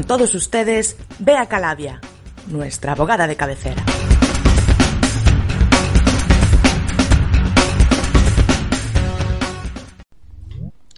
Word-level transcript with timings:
Con 0.00 0.06
todos 0.06 0.34
ustedes, 0.34 0.96
Bea 1.18 1.44
Calabia, 1.44 2.00
nuestra 2.46 2.92
abogada 2.92 3.26
de 3.26 3.36
cabecera. 3.36 3.84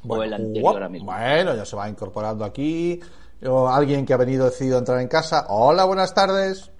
Bueno, 0.05 1.57
ya 1.57 1.65
se 1.65 1.75
va 1.75 1.89
incorporando 1.89 2.45
aquí. 2.45 3.01
O 3.45 3.69
alguien 3.69 4.07
que 4.07 4.15
ha 4.15 4.17
venido 4.17 4.45
decidido 4.45 4.79
entrar 4.79 5.01
en 5.01 5.09
casa. 5.09 5.47
Hola, 5.49 5.85
buenas 5.85 6.15
tardes. 6.15 6.71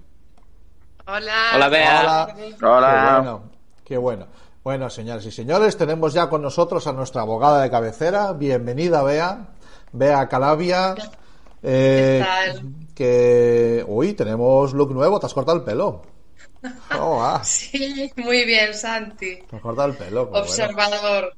Hola. 1.05 1.51
Hola, 1.57 1.69
Bea. 1.69 2.01
Hola. 2.03 2.37
Hola. 2.63 2.93
Qué 3.03 3.17
bueno, 3.17 3.43
qué 3.85 3.99
bueno. 3.99 4.27
Bueno, 4.63 4.91
señores 4.91 5.27
y 5.27 5.33
señores, 5.33 5.77
tenemos 5.77 6.15
ya 6.15 6.29
con 6.29 6.41
nosotros 6.41 6.87
a 6.87 6.93
nuestra 6.93 7.23
abogada 7.23 7.61
de 7.63 7.69
cabecera. 7.69 8.33
Bienvenida, 8.33 9.03
Bea. 9.03 9.49
Bea 9.91 10.29
Calabia. 10.29 10.95
Eh, 11.63 12.19
¿Qué 12.21 12.25
tal? 12.53 12.73
Que. 12.95 13.85
Uy, 13.87 14.15
tenemos 14.15 14.73
look 14.73 14.93
nuevo. 14.93 15.19
Te 15.21 15.27
has 15.27 15.35
cortado 15.35 15.59
el 15.59 15.65
pelo. 15.65 16.03
Oh, 16.99 17.21
ah, 17.23 17.41
Sí, 17.45 18.11
muy 18.17 18.45
bien, 18.45 18.73
Santi. 18.75 19.37
te 19.49 19.57
has 19.57 19.63
cortado 19.63 19.89
el 19.89 19.97
pelo. 19.97 20.27
bueno. 20.27 20.45
Observador. 20.45 21.35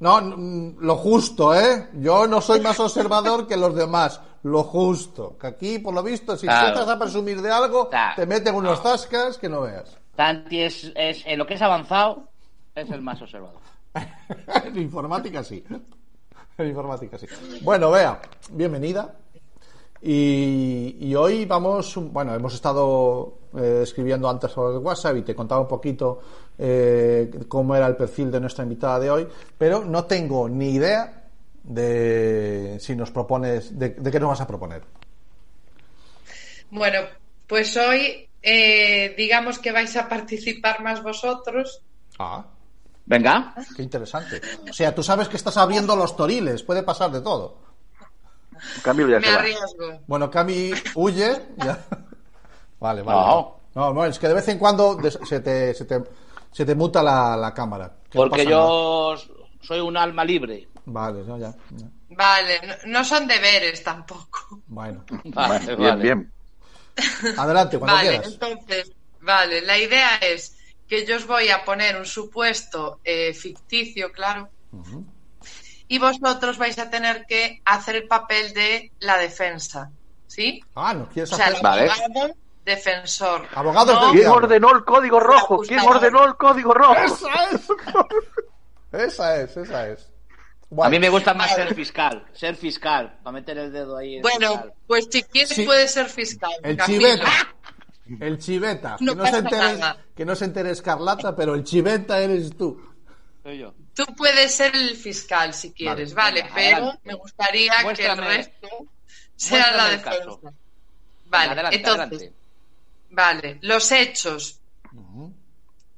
No, 0.00 0.20
lo 0.20 0.96
justo, 0.96 1.54
¿eh? 1.54 1.88
Yo 1.94 2.26
no 2.26 2.40
soy 2.40 2.60
más 2.60 2.78
observador 2.80 3.46
que 3.46 3.56
los 3.56 3.74
demás. 3.74 4.20
Lo 4.42 4.62
justo. 4.64 5.38
Que 5.38 5.46
aquí, 5.46 5.78
por 5.78 5.94
lo 5.94 6.02
visto, 6.02 6.36
si 6.36 6.46
Claro. 6.46 6.68
empiezas 6.68 6.88
a 6.94 6.98
presumir 6.98 7.40
de 7.40 7.50
algo, 7.50 7.88
Claro. 7.88 8.12
te 8.16 8.26
meten 8.26 8.54
unos 8.54 8.82
zascas 8.82 9.38
que 9.38 9.48
no 9.48 9.62
veas. 9.62 9.96
Santi 10.16 10.60
es, 10.60 10.92
es 10.94 11.22
en 11.24 11.38
lo 11.38 11.46
que 11.46 11.54
es 11.54 11.62
avanzado, 11.62 12.28
es 12.74 12.90
el 12.90 13.00
más 13.00 13.22
observador. 13.22 13.60
en 14.64 14.78
informática 14.78 15.42
sí. 15.42 15.64
En 16.58 16.68
informática 16.68 17.16
sí. 17.16 17.26
Bueno, 17.62 17.90
vea, 17.90 18.20
bienvenida. 18.50 19.14
Y, 20.06 20.98
y 21.00 21.14
hoy 21.14 21.46
vamos, 21.46 21.96
bueno, 21.96 22.34
hemos 22.34 22.52
estado 22.52 23.38
eh, 23.56 23.80
escribiendo 23.84 24.28
antes 24.28 24.50
sobre 24.52 24.76
el 24.76 24.82
WhatsApp 24.82 25.16
y 25.16 25.22
te 25.22 25.34
contaba 25.34 25.62
un 25.62 25.68
poquito 25.68 26.20
eh, 26.58 27.30
cómo 27.48 27.74
era 27.74 27.86
el 27.86 27.96
perfil 27.96 28.30
de 28.30 28.38
nuestra 28.38 28.64
invitada 28.64 29.00
de 29.00 29.10
hoy, 29.10 29.26
pero 29.56 29.82
no 29.82 30.04
tengo 30.04 30.46
ni 30.46 30.72
idea 30.74 31.24
de 31.62 32.76
si 32.80 32.94
nos 32.94 33.10
propones, 33.10 33.78
de, 33.78 33.90
de 33.90 34.10
qué 34.10 34.20
nos 34.20 34.28
vas 34.28 34.42
a 34.42 34.46
proponer. 34.46 34.82
Bueno, 36.70 36.98
pues 37.46 37.74
hoy 37.78 38.28
eh, 38.42 39.14
digamos 39.16 39.58
que 39.58 39.72
vais 39.72 39.96
a 39.96 40.06
participar 40.06 40.82
más 40.82 41.02
vosotros. 41.02 41.80
Ah, 42.18 42.44
Venga. 43.06 43.54
qué 43.74 43.82
interesante. 43.82 44.38
O 44.68 44.72
sea, 44.72 44.94
tú 44.94 45.02
sabes 45.02 45.28
que 45.28 45.38
estás 45.38 45.56
abriendo 45.56 45.96
los 45.96 46.14
toriles, 46.14 46.62
puede 46.62 46.82
pasar 46.82 47.10
de 47.10 47.22
todo. 47.22 47.63
Cambio 48.82 49.08
ya 49.08 49.20
Me 49.20 49.26
se 49.26 49.32
va. 49.32 49.38
arriesgo. 49.40 50.00
Bueno, 50.06 50.30
Cami 50.30 50.72
huye. 50.94 51.42
Ya. 51.56 51.78
Vale, 52.80 53.02
vale. 53.02 53.18
No. 53.20 53.60
No, 53.74 53.92
no, 53.92 54.04
es 54.04 54.18
que 54.18 54.28
de 54.28 54.34
vez 54.34 54.46
en 54.48 54.58
cuando 54.58 54.98
se 55.10 55.40
te, 55.40 55.72
se 55.74 55.84
te, 55.84 56.02
se 56.52 56.64
te 56.64 56.74
muta 56.74 57.02
la, 57.02 57.36
la 57.36 57.52
cámara. 57.54 57.92
Porque 58.12 58.30
pasa 58.30 58.44
nada. 58.44 58.50
yo 58.50 59.14
soy 59.62 59.80
un 59.80 59.96
alma 59.96 60.24
libre. 60.24 60.68
Vale, 60.84 61.24
no, 61.24 61.38
ya, 61.38 61.52
ya. 61.70 61.86
Vale, 62.10 62.60
no, 62.66 62.74
no 62.98 63.04
son 63.04 63.26
deberes 63.26 63.82
tampoco. 63.82 64.60
Bueno. 64.66 65.04
Vale, 65.24 65.74
Bien, 65.76 65.78
vale. 65.78 66.02
bien. 66.02 66.32
Adelante, 67.36 67.78
cuando 67.78 67.96
Vale, 67.96 68.08
quieras. 68.10 68.32
entonces, 68.32 68.92
vale, 69.22 69.60
la 69.62 69.76
idea 69.78 70.16
es 70.18 70.56
que 70.86 71.04
yo 71.04 71.16
os 71.16 71.26
voy 71.26 71.48
a 71.48 71.64
poner 71.64 71.96
un 71.96 72.04
supuesto 72.06 73.00
eh, 73.02 73.32
ficticio, 73.34 74.12
claro, 74.12 74.50
y 75.94 75.98
vosotros 75.98 76.58
vais 76.58 76.78
a 76.78 76.90
tener 76.90 77.24
que 77.26 77.60
hacer 77.64 77.96
el 77.96 78.06
papel 78.08 78.52
de 78.52 78.90
la 79.00 79.16
defensa, 79.18 79.90
¿sí? 80.26 80.60
Ah, 80.74 80.92
¿no 80.94 81.08
quieres 81.08 81.32
O 81.32 81.36
sea, 81.36 81.46
hacer? 81.46 81.56
el 81.58 81.62
Vale. 81.62 81.90
abogado 81.90 82.34
defensor. 82.64 83.46
Abogados 83.54 83.94
No, 84.00 84.12
¿Quién 84.12 84.26
ordenó 84.28 84.74
el 84.74 84.84
código 84.84 85.20
rojo? 85.20 85.58
¿Quién 85.60 85.80
ordenó 85.80 86.24
el 86.24 86.34
código 86.36 86.72
rojo? 86.74 86.94
Esa 86.94 87.50
es. 87.52 87.68
esa 88.92 89.40
es, 89.40 89.56
esa 89.56 89.88
es. 89.88 90.10
A 90.82 90.88
mí 90.88 90.98
me 90.98 91.08
gusta 91.08 91.34
más 91.34 91.54
ser 91.54 91.72
fiscal, 91.74 92.24
ser 92.32 92.56
fiscal, 92.56 93.18
para 93.22 93.32
meter 93.34 93.58
el 93.58 93.72
dedo 93.72 93.96
ahí. 93.96 94.16
en 94.16 94.22
Bueno, 94.22 94.48
fiscal. 94.52 94.72
pues 94.88 95.08
si 95.10 95.22
quieres 95.22 95.50
Sí. 95.50 95.64
puede 95.64 95.86
ser 95.86 96.08
fiscal. 96.08 96.50
El 96.62 96.76
Camila. 96.76 97.08
chiveta. 97.08 97.30
El 98.20 98.38
chiveta. 98.38 98.96
No 99.00 99.12
que, 99.12 99.18
no 99.18 99.26
se 99.26 99.36
entere, 99.38 99.78
que 100.16 100.24
no 100.26 100.34
se 100.34 100.44
entere 100.44 100.70
Escarlata, 100.72 101.34
pero 101.34 101.54
el 101.54 101.64
chiveta 101.64 102.18
eres 102.18 102.54
tú. 102.56 102.78
Soy 103.42 103.58
yo. 103.58 103.72
Tú 103.94 104.04
puedes 104.16 104.54
ser 104.54 104.74
el 104.74 104.96
fiscal 104.96 105.54
si 105.54 105.72
quieres, 105.72 106.14
Vale, 106.14 106.42
pero 106.54 106.76
adelante. 106.76 107.00
me 107.04 107.14
gustaría 107.14 107.72
Muéstrame- 107.82 107.94
que 107.94 108.06
el 108.06 108.18
resto 108.18 108.68
sea 109.36 109.70
la 109.72 109.88
defensa. 109.90 110.52
Vale, 111.26 111.50
adelante, 111.52 111.76
entonces, 111.76 112.00
adelante. 112.02 112.32
vale, 113.10 113.58
los 113.62 113.90
hechos. 113.92 114.60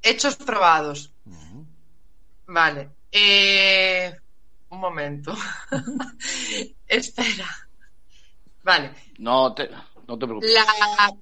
Hechos 0.01 0.35
probados. 0.37 1.11
Vale. 2.45 2.89
Eh, 3.11 4.15
un 4.69 4.79
momento. 4.79 5.35
Espera. 6.87 7.47
Vale. 8.63 8.93
No 9.19 9.53
te, 9.53 9.69
no 10.07 10.17
te 10.17 10.25
preocupes. 10.25 10.51
La, 10.53 11.13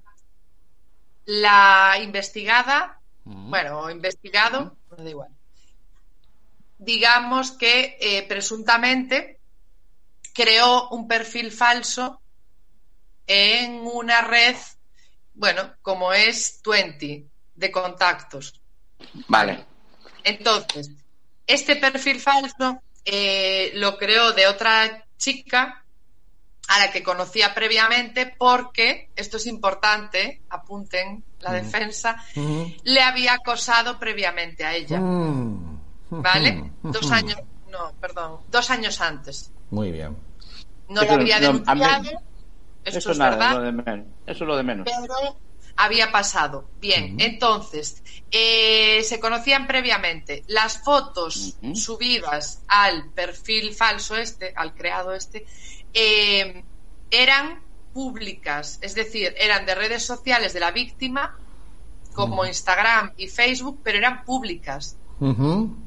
la 1.26 1.98
investigada, 2.02 3.00
bueno, 3.24 3.90
investigado, 3.90 4.76
me 4.96 5.04
da 5.04 5.10
igual. 5.10 5.35
Digamos 6.78 7.52
que 7.52 7.96
eh, 8.00 8.22
presuntamente 8.28 9.38
creó 10.34 10.88
un 10.90 11.08
perfil 11.08 11.50
falso 11.50 12.20
en 13.26 13.80
una 13.80 14.20
red, 14.22 14.56
bueno, 15.34 15.74
como 15.82 16.12
es 16.12 16.60
Twenty, 16.62 17.26
de 17.54 17.70
contactos. 17.70 18.60
Vale. 19.28 19.64
Entonces, 20.22 20.90
este 21.46 21.76
perfil 21.76 22.20
falso 22.20 22.82
eh, 23.04 23.72
lo 23.74 23.96
creó 23.96 24.32
de 24.32 24.46
otra 24.46 25.06
chica 25.16 25.84
a 26.68 26.78
la 26.80 26.90
que 26.90 27.02
conocía 27.02 27.54
previamente 27.54 28.34
porque, 28.36 29.10
esto 29.14 29.36
es 29.36 29.46
importante, 29.46 30.42
apunten 30.50 31.24
la 31.40 31.52
defensa, 31.52 32.22
le 32.82 33.02
había 33.02 33.34
acosado 33.34 33.98
previamente 33.98 34.64
a 34.64 34.74
ella, 34.74 34.98
Mm. 34.98 35.75
¿Vale? 36.10 36.70
Dos 36.82 37.10
años, 37.10 37.38
no, 37.70 37.92
perdón, 38.00 38.40
dos 38.50 38.70
años 38.70 39.00
antes. 39.00 39.50
Muy 39.70 39.92
bien. 39.92 40.16
No 40.88 41.02
Eso 41.02 41.16
lo 41.16 41.20
había 41.20 41.40
no, 41.40 41.52
denunciado, 41.52 42.04
esto 42.84 42.98
Eso 42.98 43.10
es 43.12 43.18
nada, 43.18 43.30
verdad, 43.30 43.54
lo 43.54 43.62
de 43.62 43.72
menos. 43.72 44.06
Eso 44.26 44.44
es 44.44 44.48
lo 44.48 44.56
de 44.56 44.62
menos. 44.62 44.86
pero 44.86 45.36
había 45.76 46.10
pasado. 46.10 46.70
Bien, 46.80 47.16
entonces, 47.20 48.02
eh, 48.30 49.02
se 49.02 49.20
conocían 49.20 49.66
previamente. 49.66 50.42
Las 50.46 50.82
fotos 50.82 51.56
subidas 51.74 52.62
al 52.68 53.10
perfil 53.10 53.74
falso 53.74 54.16
este, 54.16 54.52
al 54.56 54.74
creado 54.74 55.12
este, 55.12 55.44
eh, 55.92 56.64
eran 57.10 57.62
públicas, 57.92 58.78
es 58.82 58.94
decir, 58.94 59.34
eran 59.38 59.64
de 59.64 59.74
redes 59.74 60.04
sociales 60.04 60.52
de 60.52 60.60
la 60.60 60.70
víctima, 60.70 61.38
como 62.12 62.44
Instagram 62.44 63.12
y 63.16 63.28
Facebook, 63.28 63.80
pero 63.82 63.98
eran 63.98 64.24
públicas. 64.24 64.96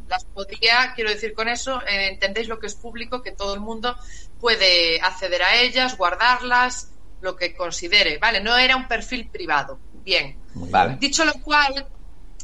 Las 0.07 0.25
podía, 0.25 0.93
quiero 0.95 1.09
decir 1.09 1.33
con 1.33 1.47
eso, 1.47 1.81
eh, 1.81 2.09
entendéis 2.09 2.47
lo 2.47 2.59
que 2.59 2.67
es 2.67 2.75
público, 2.75 3.21
que 3.21 3.31
todo 3.31 3.53
el 3.53 3.59
mundo 3.59 3.95
puede 4.39 4.99
acceder 5.01 5.43
a 5.43 5.55
ellas, 5.55 5.97
guardarlas, 5.97 6.89
lo 7.21 7.35
que 7.35 7.53
considere, 7.55 8.17
¿vale? 8.17 8.41
No 8.41 8.57
era 8.57 8.75
un 8.75 8.87
perfil 8.87 9.27
privado. 9.27 9.79
Bien. 10.03 10.37
Vale. 10.55 10.89
bien. 10.89 10.99
Dicho 10.99 11.25
lo 11.25 11.33
cual, 11.33 11.87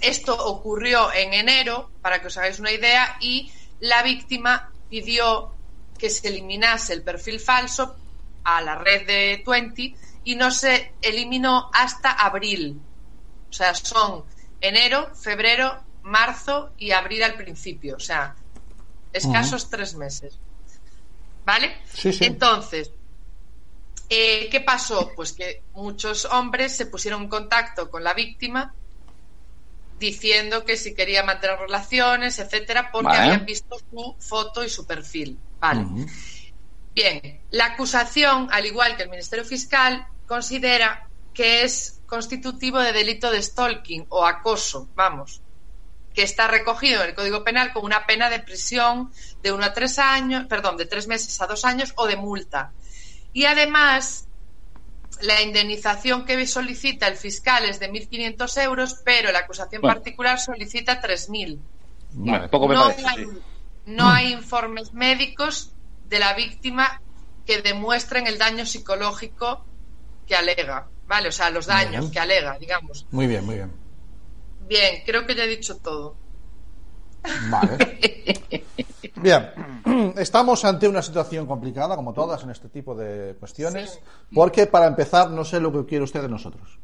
esto 0.02 0.36
ocurrió 0.46 1.12
en 1.14 1.34
enero, 1.34 1.90
para 2.02 2.22
que 2.22 2.28
os 2.28 2.38
hagáis 2.38 2.60
una 2.60 2.72
idea, 2.72 3.18
y 3.20 3.52
la 3.80 4.04
víctima 4.04 4.72
pidió 4.90 5.52
que 5.98 6.10
se 6.10 6.28
eliminase 6.28 6.94
el 6.94 7.02
perfil 7.02 7.40
falso 7.40 7.96
a 8.44 8.62
la 8.62 8.76
red 8.76 9.08
de 9.08 9.42
Twenty 9.44 9.96
y 10.24 10.36
no 10.36 10.52
se 10.52 10.94
eliminó 11.02 11.70
hasta 11.74 12.12
abril. 12.12 12.80
O 13.50 13.54
sea, 13.54 13.74
son 13.74 14.24
enero, 14.62 15.16
febrero, 15.16 15.80
marzo 16.06 16.72
y 16.78 16.92
abril 16.92 17.24
al 17.24 17.36
principio. 17.36 17.98
O 17.98 18.00
sea, 18.00 18.36
escasos 19.12 19.70
tres 19.70 19.96
meses. 19.96 20.38
¿Vale? 21.44 21.78
Sí, 21.94 22.14
sí. 22.14 22.26
Entonces, 22.26 22.92
eh, 24.10 24.48
¿qué 24.50 24.62
pasó? 24.62 25.12
Pues 25.16 25.34
que 25.34 25.64
muchos 25.74 26.26
hombres 26.26 26.76
se 26.76 26.86
pusieron 26.86 27.24
en 27.24 27.30
contacto 27.30 27.90
con 27.90 28.04
la 28.04 28.14
víctima 28.14 28.74
diciendo 30.00 30.66
que 30.66 30.78
si 30.78 30.94
quería 30.94 31.24
mantener 31.24 31.58
relaciones, 31.60 32.38
etcétera, 32.40 32.90
porque 32.92 33.08
Vale. 33.08 33.20
habían 33.20 33.46
visto 33.46 33.78
su 33.80 34.16
foto 34.20 34.64
y 34.64 34.70
su 34.70 34.86
perfil. 34.86 35.40
Vale. 35.60 35.86
Bien, 36.94 37.42
la 37.52 37.68
acusación, 37.68 38.48
al 38.52 38.66
igual 38.66 38.96
que 38.98 39.04
el 39.04 39.10
Ministerio 39.10 39.46
Fiscal, 39.46 40.08
considera 40.28 41.10
que 41.34 41.64
es 41.64 42.02
constitutivo 42.06 42.80
de 42.80 42.92
delito 42.92 43.32
de 43.32 43.42
stalking 43.42 44.06
o 44.10 44.26
acoso, 44.26 44.90
vamos, 44.96 45.42
que 46.16 46.24
está 46.24 46.48
recogido 46.48 47.04
en 47.04 47.10
el 47.10 47.16
Código 47.16 47.44
Penal 47.44 47.74
con 47.74 47.84
una 47.84 48.06
pena 48.06 48.30
de 48.30 48.40
prisión 48.40 49.12
de 49.44 49.52
uno 49.52 49.66
a 49.66 49.74
tres 49.74 50.00
años, 50.00 50.46
perdón, 50.48 50.78
de 50.78 50.86
tres 50.86 51.08
meses 51.08 51.40
a 51.42 51.48
dos 51.48 51.66
años 51.66 51.94
o 51.98 52.08
de 52.08 52.16
multa. 52.16 52.72
Y 53.34 53.46
además 53.46 54.28
la 55.22 55.42
indemnización 55.42 56.26
que 56.26 56.48
solicita 56.48 57.08
el 57.08 57.18
fiscal 57.18 57.66
es 57.66 57.80
de 57.80 57.90
1.500 57.92 58.58
euros, 58.64 58.96
pero 59.04 59.32
la 59.32 59.40
acusación 59.40 59.82
Bueno. 59.82 59.96
particular 59.96 60.40
solicita 60.40 61.02
3.000. 61.02 61.60
Vale, 62.12 62.48
poco 62.50 62.68
me 62.70 62.76
No 62.76 62.84
parece. 62.84 63.08
hay, 63.08 63.26
sí. 63.26 63.32
no 63.88 64.10
hay 64.10 64.32
informes 64.34 64.94
médicos 64.94 65.74
de 66.06 66.20
la 66.20 66.34
víctima 66.34 67.02
que 67.46 67.62
demuestren 67.62 68.28
el 68.28 68.38
daño 68.38 68.66
psicológico 68.66 69.66
que 70.26 70.36
alega, 70.36 70.88
¿vale? 71.08 71.30
O 71.30 71.32
sea, 71.32 71.50
los 71.50 71.66
daños 71.66 72.06
Bien. 72.06 72.12
que 72.12 72.20
alega, 72.20 72.58
digamos. 72.58 73.06
Muy 73.12 73.28
bien, 73.28 73.46
muy 73.46 73.56
bien. 73.56 73.85
Bien, 74.68 75.04
creo 75.06 75.26
que 75.26 75.36
ya 75.36 75.44
he 75.44 75.48
dicho 75.48 75.78
todo. 75.78 76.16
Vale. 77.50 78.66
Bien, 79.16 79.52
estamos 80.18 80.64
ante 80.66 80.88
una 80.88 81.02
situación 81.02 81.46
complicada, 81.48 81.96
como 81.96 82.14
todas 82.14 82.44
en 82.44 82.52
este 82.52 82.70
tipo 82.70 82.94
de 82.96 83.36
cuestiones, 83.40 83.92
Sí. 83.94 84.00
porque 84.34 84.68
para 84.68 84.88
empezar 84.88 85.32
no 85.32 85.44
sé 85.46 85.60
lo 85.60 85.72
que 85.72 85.86
quiere 85.86 86.04
usted 86.04 86.22
de 86.22 86.30
nosotros. 86.30 86.78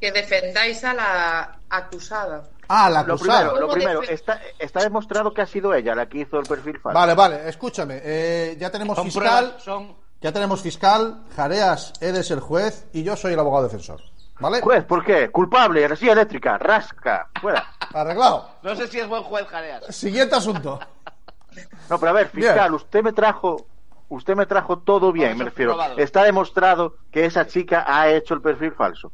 Que 0.00 0.12
defendáis 0.12 0.84
a 0.84 0.94
la 0.94 1.58
acusada. 1.68 2.48
Ah, 2.68 2.88
la 2.90 3.02
Lo 3.02 3.14
acusada. 3.14 3.38
primero, 3.48 3.60
lo 3.60 3.66
¿Cómo 3.66 3.72
primero 3.74 4.02
está, 4.02 4.40
está 4.58 4.80
demostrado 4.84 5.32
que 5.34 5.42
ha 5.42 5.46
sido 5.46 5.74
ella 5.74 5.94
la 5.94 6.08
que 6.08 6.18
hizo 6.18 6.38
el 6.38 6.46
perfil 6.46 6.78
falso. 6.78 6.98
Vale, 6.98 7.14
vale, 7.14 7.48
escúchame. 7.48 8.00
eh, 8.04 8.56
ya 8.60 8.70
tenemos 8.70 8.94
Son 8.96 9.06
fiscal, 9.06 9.44
pruebas, 9.46 9.62
son... 9.64 9.96
ya 10.20 10.30
tenemos 10.32 10.60
fiscal, 10.60 11.24
Jareas, 11.34 11.94
eres 12.00 12.30
el 12.30 12.38
juez 12.40 12.86
y 12.92 13.02
yo 13.02 13.16
soy 13.16 13.32
el 13.32 13.40
abogado 13.40 13.64
defensor. 13.64 14.00
¿Vale? 14.40 14.60
Juez, 14.60 14.84
¿por 14.84 15.04
qué? 15.04 15.30
Culpable, 15.30 15.84
energía 15.84 16.12
eléctrica, 16.12 16.58
rasca, 16.58 17.28
fuera. 17.40 17.64
Arreglado. 17.92 18.50
No 18.62 18.74
sé 18.76 18.86
si 18.86 18.98
es 19.00 19.08
buen 19.08 19.22
juez, 19.24 19.46
Jareas. 19.46 19.84
Siguiente 19.94 20.36
asunto. 20.36 20.78
No, 21.90 21.98
pero 21.98 22.10
a 22.10 22.12
ver, 22.12 22.28
fiscal, 22.28 22.70
Bien. 22.70 22.74
usted 22.74 23.02
me 23.02 23.12
trajo, 23.12 23.66
usted 24.08 24.36
me 24.36 24.46
trajo 24.46 24.78
todo 24.78 25.10
bien, 25.12 25.36
me 25.36 25.44
refiero. 25.44 25.76
Está 25.96 26.22
demostrado 26.22 26.96
que 27.10 27.24
esa 27.24 27.46
chica 27.46 27.84
ha 27.86 28.08
hecho 28.10 28.34
el 28.34 28.40
perfil 28.40 28.72
falso. 28.72 29.10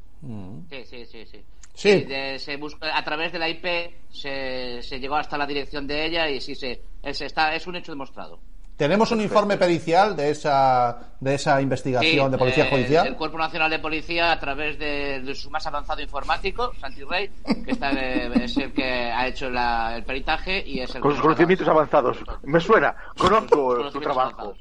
Sí, 0.70 0.84
sí, 0.84 1.06
sí, 1.06 1.24
sí. 1.26 1.44
Sí. 1.74 1.88
Y 1.88 2.04
de- 2.04 2.38
se 2.38 2.56
busca, 2.56 2.96
a 2.96 3.02
través 3.02 3.32
de 3.32 3.38
la 3.38 3.48
IP 3.48 3.64
se, 4.10 4.80
se 4.82 5.00
llegó 5.00 5.16
hasta 5.16 5.36
la 5.36 5.44
dirección 5.46 5.86
de 5.88 6.04
ella 6.06 6.28
y 6.28 6.40
sí, 6.40 6.54
se, 6.54 6.82
es, 7.02 7.20
está, 7.20 7.54
es 7.54 7.66
un 7.66 7.74
hecho 7.76 7.90
demostrado. 7.92 8.38
Tenemos 8.76 9.12
un 9.12 9.20
informe 9.20 9.56
pericial 9.56 10.16
de 10.16 10.30
esa, 10.30 10.98
de 11.20 11.34
esa 11.36 11.60
investigación 11.62 12.26
Sí, 12.26 12.30
de 12.32 12.38
policía 12.38 12.64
eh, 12.66 12.70
judicial. 12.70 13.06
El 13.06 13.14
Cuerpo 13.16 13.38
Nacional 13.38 13.70
de 13.70 13.78
Policía, 13.78 14.32
a 14.32 14.40
través 14.40 14.76
de, 14.80 15.20
de 15.20 15.34
su 15.36 15.48
más 15.48 15.64
avanzado 15.66 16.00
informático, 16.02 16.72
Santi 16.80 17.04
Rey, 17.04 17.30
que 17.64 17.70
está, 17.70 17.92
eh, 17.92 18.32
es 18.42 18.56
el 18.56 18.72
que 18.72 18.84
ha 19.12 19.28
hecho 19.28 19.48
la- 19.48 19.96
el 19.96 20.02
peritaje 20.02 20.66
y 20.66 20.80
es 20.80 20.92
el 20.94 21.00
Con 21.00 21.12
sus 21.12 21.20
conocimientos 21.20 21.68
avanzados. 21.68 22.18
Me 22.42 22.58
suena, 22.58 22.96
conozco 23.16 23.90
tu 23.92 24.00
trabajo. 24.00 24.20
avanzados. 24.30 24.58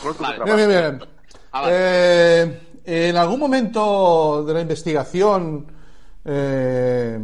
Conozco 0.00 0.22
Vale. 0.24 0.36
tu 0.38 0.44
Bien, 0.44 0.56
trabajo. 0.56 0.80
bien, 0.80 0.98
bien. 0.98 1.08
Ah, 1.52 1.60
vale. 1.60 1.72
Eh, 1.76 2.60
en 3.10 3.16
algún 3.16 3.38
momento 3.38 4.42
de 4.44 4.54
la 4.54 4.60
investigación 4.60 5.66
eh, 6.24 7.18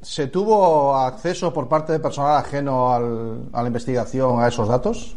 se 0.00 0.28
tuvo 0.28 0.94
acceso 0.96 1.52
por 1.52 1.68
parte 1.68 1.92
de 1.94 1.98
personal 1.98 2.36
ajeno 2.36 2.92
al- 2.92 3.48
a 3.52 3.60
la 3.62 3.66
investigación 3.66 4.40
a 4.40 4.46
esos 4.46 4.68
datos. 4.68 5.16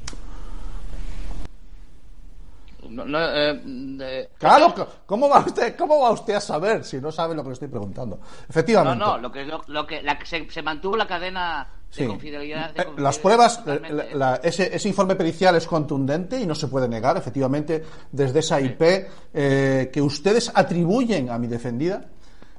No, 2.94 3.06
no, 3.06 3.19
eh, 3.19 3.62
de- 3.63 4.30
Claro, 4.38 4.74
¿cómo 5.06 5.28
va 5.30 5.40
usted, 5.40 5.75
cómo 5.75 6.00
va 6.00 6.12
usted 6.12 6.36
a 6.36 6.42
saber 6.42 6.84
si 6.84 7.01
no 7.01 7.12
sabe 7.12 7.36
lo 7.36 7.42
que 7.44 7.50
le 7.50 7.54
estoy 7.54 7.68
preguntando? 7.69 8.18
no, 8.18 8.24
Efectivamente. 8.50 9.04
no, 9.04 9.18
lo 9.18 9.31
que, 9.31 9.45
lo, 9.45 9.62
lo 9.68 9.86
que 9.88 10.01
la 10.04 10.18
se, 10.25 10.50
se 10.50 10.62
mantuvo 10.62 10.95
la 10.95 11.07
cadena 11.07 11.68
de 11.90 11.95
Sí. 11.95 12.07
confidencialidad. 12.07 12.72
Eh, 12.72 12.86
confidencialidad 12.86 13.04
Las 13.04 13.19
pruebas, 13.19 13.63
la- 13.66 14.06
la- 14.13 14.36
ese, 14.44 14.75
ese 14.75 14.88
informe 14.90 15.16
pericial 15.16 15.56
es 15.56 15.68
contundente 15.68 16.40
y 16.40 16.45
no 16.45 16.56
se 16.56 16.68
puede 16.68 16.88
negar, 16.88 17.18
efectivamente, 17.18 17.84
desde 18.12 18.40
esa 18.40 18.60
IP 18.62 19.07
eh, 19.34 19.90
que 19.94 20.01
ustedes 20.01 20.51
atribuyen 20.56 21.30
a 21.30 21.38
mi 21.38 21.48
defendida. 21.48 22.06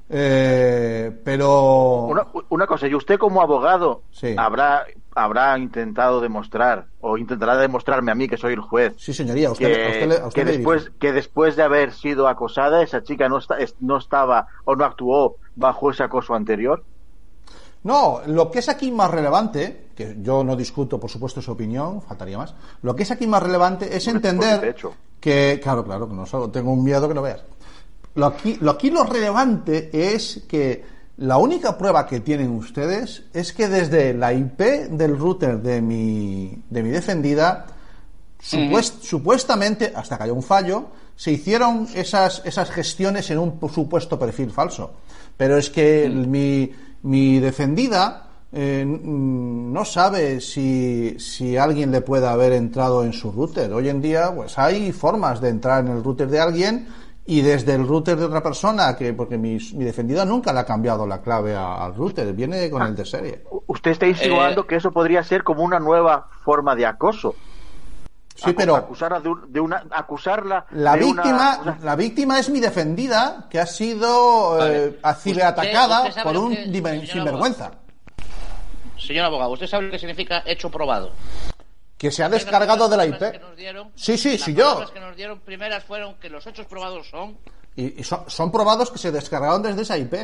Eh, 0.09 1.11
pero. 1.25 2.03
Una, 2.07 2.27
una 2.51 2.67
cosa, 2.67 2.87
y 2.87 2.95
usted 2.95 3.19
como 3.19 3.41
abogado 3.41 4.03
Sí. 4.11 4.35
habrá 4.37 4.85
habrá 5.15 5.57
intentado 5.59 6.21
demostrar 6.21 6.87
o 7.01 7.17
intentará 7.19 7.57
demostrarme 7.57 8.11
a 8.13 8.15
mí 8.15 8.29
que 8.29 8.37
soy 8.37 8.55
el 8.55 8.61
juez 8.61 8.95
Sí, 8.97 9.13
señoría, 9.15 9.51
usted, 9.51 9.67
que, 9.73 9.85
a 9.85 9.89
usted 9.89 10.09
le- 10.09 10.19
a 10.21 10.27
usted 10.27 10.45
que 10.45 10.53
después 10.53 10.93
que 10.99 11.13
después 11.13 11.57
de 11.57 11.63
haber 11.63 11.93
sido 11.93 12.27
acosada 12.29 12.83
esa 12.83 13.03
chica 13.03 13.29
no 13.29 13.39
está, 13.39 13.59
es- 13.59 13.77
no 13.81 13.99
estaba 13.99 14.49
o 14.65 14.75
no 14.77 14.85
actuó 14.85 15.37
bajo 15.55 15.91
ese 15.91 16.03
acoso 16.03 16.35
anterior. 16.35 16.85
No, 17.85 18.23
lo 18.27 18.51
que 18.51 18.61
es 18.61 18.69
aquí 18.71 18.91
más 18.91 19.11
relevante, 19.11 19.89
que 19.95 20.17
yo 20.21 20.43
no 20.43 20.57
discuto, 20.57 20.99
por 20.99 21.11
supuesto, 21.11 21.43
su 21.43 21.53
opinión, 21.53 22.01
faltaría 22.01 22.39
más. 22.39 22.55
Lo 22.83 22.97
que 22.97 23.03
es 23.03 23.11
aquí 23.11 23.27
más 23.27 23.43
relevante 23.43 23.95
es 23.95 24.09
entender 24.09 24.75
que, 25.21 25.61
claro, 25.63 25.85
claro, 25.85 26.09
que 26.09 26.15
no 26.15 26.25
solo 26.25 26.51
tengo 26.51 26.73
un 26.73 26.83
miedo 26.83 27.07
que 27.07 27.15
no 27.15 27.21
veas. 27.23 27.45
Lo 28.15 28.27
aquí, 28.27 28.57
lo 28.61 28.71
aquí 28.71 28.91
lo 28.91 29.05
relevante 29.05 29.91
es 29.93 30.45
que 30.49 30.94
la 31.17 31.37
única 31.39 31.79
prueba 31.79 32.07
que 32.07 32.21
tienen 32.21 32.51
ustedes 32.51 33.23
es 33.33 33.53
que 33.53 33.69
desde 33.69 34.15
la 34.15 34.33
IP 34.33 34.61
del 34.91 35.17
router 35.19 35.61
de 35.63 35.81
mi, 35.81 36.63
de 36.71 36.83
mi 36.83 36.91
defendida, 36.91 37.67
supuest- 38.43 39.01
supuestamente, 39.03 39.93
hasta 39.95 40.17
que 40.17 40.25
haya 40.25 40.33
un 40.33 40.43
fallo, 40.43 40.87
se 41.17 41.31
hicieron 41.31 41.87
esas, 41.95 42.43
esas 42.45 42.71
gestiones 42.71 43.31
en 43.31 43.39
un 43.39 43.59
supuesto 43.73 44.19
perfil 44.19 44.51
falso. 44.51 44.93
Pero 45.37 45.57
es 45.57 45.71
que 45.71 46.09
mi, 46.09 46.73
mi 47.03 47.39
defendida 47.39 48.29
eh, 48.53 48.85
no 48.87 49.85
sabe 49.85 50.41
si, 50.41 51.17
si 51.19 51.57
alguien 51.57 51.91
le 51.93 52.01
puede 52.01 52.27
haber 52.27 52.53
entrado 52.53 53.05
en 53.05 53.13
su 53.13 53.31
router. 53.33 53.73
Hoy 53.73 53.89
en 53.89 54.01
día, 54.03 54.33
pues 54.35 54.59
hay 54.59 54.91
formas 54.93 55.41
de 55.41 55.49
entrar 55.51 55.85
en 55.85 55.93
el 55.93 56.03
router 56.05 56.29
de 56.29 56.41
alguien 56.41 56.87
y 57.27 57.41
desde 57.41 57.75
el 57.75 57.87
router 57.87 58.17
de 58.19 58.25
otra 58.27 58.43
persona, 58.43 58.95
que 58.97 59.13
porque 59.15 59.39
mi, 59.39 59.57
mi 59.75 59.85
defendida 59.85 60.25
nunca 60.25 60.53
le 60.53 60.61
ha 60.61 60.67
cambiado 60.67 61.07
la 61.07 61.23
clave 61.23 61.55
a- 61.55 61.85
al 61.85 61.95
router, 61.95 62.33
viene 62.35 62.69
con 62.71 62.83
el 62.83 62.95
de 62.95 63.05
serie. 63.07 63.45
Usted 63.67 63.93
está 63.93 64.07
insinuando 64.07 64.63
Eh, 64.63 64.67
que 64.69 64.77
eso 64.77 64.93
podría 64.93 65.23
ser 65.23 65.43
como 65.43 65.63
una 65.63 65.79
nueva 65.81 66.29
forma 66.45 66.75
de 66.75 66.85
acoso. 66.87 67.35
Sí, 68.35 68.51
Acu- 68.51 68.55
pero 68.57 68.75
acusarla 68.77 69.21
de, 69.21 69.29
un- 69.29 69.53
de 69.53 69.61
una 69.61 69.85
acusarla 69.93 70.67
la 70.73 70.95
de 70.95 71.05
víctima, 71.05 71.59
una- 71.63 71.79
la 71.83 71.97
víctima 71.97 72.39
es 72.41 72.51
mi 72.51 72.59
defendida, 72.61 73.47
que 73.49 73.61
ha 73.61 73.67
sido 73.67 74.57
Vale. 74.59 74.85
eh, 74.87 74.99
ciberatacada 75.17 76.05
por 76.25 76.37
un 76.37 76.51
que- 76.55 76.67
dimen- 76.67 77.01
señor 77.01 77.07
sinvergüenza. 77.13 77.71
Señor 78.99 79.27
abogado, 79.27 79.53
¿usted 79.53 79.67
sabe 79.67 79.85
lo 79.87 79.91
que 79.93 79.99
significa 79.99 80.43
hecho 80.47 80.69
probado? 80.71 81.13
Que 82.05 82.11
se 82.11 82.23
ha 82.23 82.29
descargado 82.29 82.87
de 82.87 82.99
la 82.99 83.07
IP. 83.07 83.19
Las 83.19 83.57
dieron- 83.57 83.91
Sí, 83.95 84.19
sí, 84.19 84.33
las 84.33 84.43
sí, 84.43 84.53
yo. 84.53 84.65
palabras 84.65 84.91
que 84.91 85.01
nos 85.01 85.17
dieron 85.17 85.41
primeras 85.41 85.83
fueron 85.85 86.17
que 86.17 86.29
los 86.29 86.47
hechos 86.47 86.67
probados 86.67 87.09
son 87.09 87.39
Y, 87.77 87.99
y 87.99 88.05
son, 88.05 88.25
son 88.29 88.53
probados 88.53 88.91
que 88.91 88.99
se 88.99 89.11
descargaron 89.11 89.63
desde 89.63 89.81
esa 89.81 89.97
IP, 89.97 90.15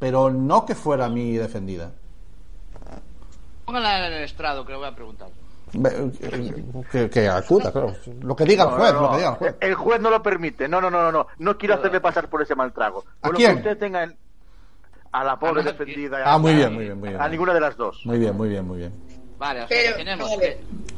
pero 0.00 0.30
no 0.32 0.66
que 0.66 0.74
fuera 0.74 1.08
mi 1.08 1.36
defendida. 1.36 1.92
Póngala 3.64 4.08
en 4.08 4.12
el 4.14 4.24
estrado, 4.24 4.66
que 4.66 4.72
le 4.72 4.78
voy 4.78 4.88
a 4.88 4.94
preguntar. 4.96 5.28
Que, 6.90 7.08
que 7.08 7.28
acuda, 7.28 7.70
claro. 7.70 7.94
Lo 8.20 8.34
que 8.34 8.44
diga 8.44 8.64
el 8.64 8.70
No, 8.70 8.76
juez, 8.76 8.92
no, 8.94 9.00
lo 9.02 9.10
que 9.10 9.16
diga 9.18 9.28
el 9.30 9.34
juez. 9.36 9.54
El 9.60 9.74
juez 9.76 10.00
no 10.00 10.10
lo 10.10 10.20
permite. 10.20 10.66
No, 10.68 10.80
no, 10.80 10.90
no, 10.90 11.02
no, 11.02 11.12
no. 11.12 11.26
No 11.38 11.56
quiero 11.56 11.74
hacerle 11.76 12.00
pasar 12.00 12.28
por 12.28 12.42
ese 12.42 12.56
mal 12.56 12.72
trago. 12.72 13.04
¿A 13.22 13.26
Por 13.28 13.32
lo 13.34 13.36
quién? 13.36 13.52
que 13.52 13.58
usted 13.58 13.78
tenga 13.78 14.02
en- 14.02 14.16
a 15.12 15.22
la 15.22 15.38
pobre 15.38 15.60
A 15.60 15.64
la- 15.66 15.70
defendida. 15.70 16.18
Ah, 16.24 16.36
muy 16.38 16.54
bien, 16.54 16.74
muy 16.74 16.84
bien, 16.86 16.98
muy 16.98 17.10
bien. 17.10 17.20
A 17.20 17.28
ninguna 17.28 17.54
de 17.54 17.60
las 17.60 17.76
dos. 17.76 18.00
Muy 18.06 18.18
bien, 18.18 18.36
muy 18.36 18.48
bien, 18.48 18.66
muy 18.66 18.78
bien. 18.78 18.92
Vale, 19.38 19.62
o 19.62 19.68
sea, 19.68 19.76
Pero, 19.84 19.96
tenemos 19.98 20.28
vale. 20.30 20.40
que... 20.40 20.97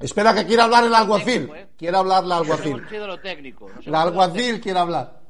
Espera 0.00 0.34
que 0.34 0.46
quiera 0.46 0.64
hablar 0.64 0.84
el 0.84 0.94
alguacil. 0.94 1.26
Técnico, 1.46 1.56
¿eh? 1.56 1.66
Quiere 1.76 1.96
hablar 1.96 2.24
la 2.24 2.36
Nos 2.38 2.50
alguacil. 2.50 2.84
a 3.02 3.06
lo 3.06 3.20
técnico. 3.20 3.70
lo 3.84 3.98
alguacil 3.98 4.60
quiere 4.60 4.78
hablar. 4.78 5.20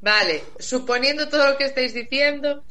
Vale, 0.00 0.42
suponiendo 0.58 1.28
todo 1.28 1.50
lo 1.50 1.56
que 1.58 1.64
estáis 1.64 1.92
diciendo, 1.94 2.64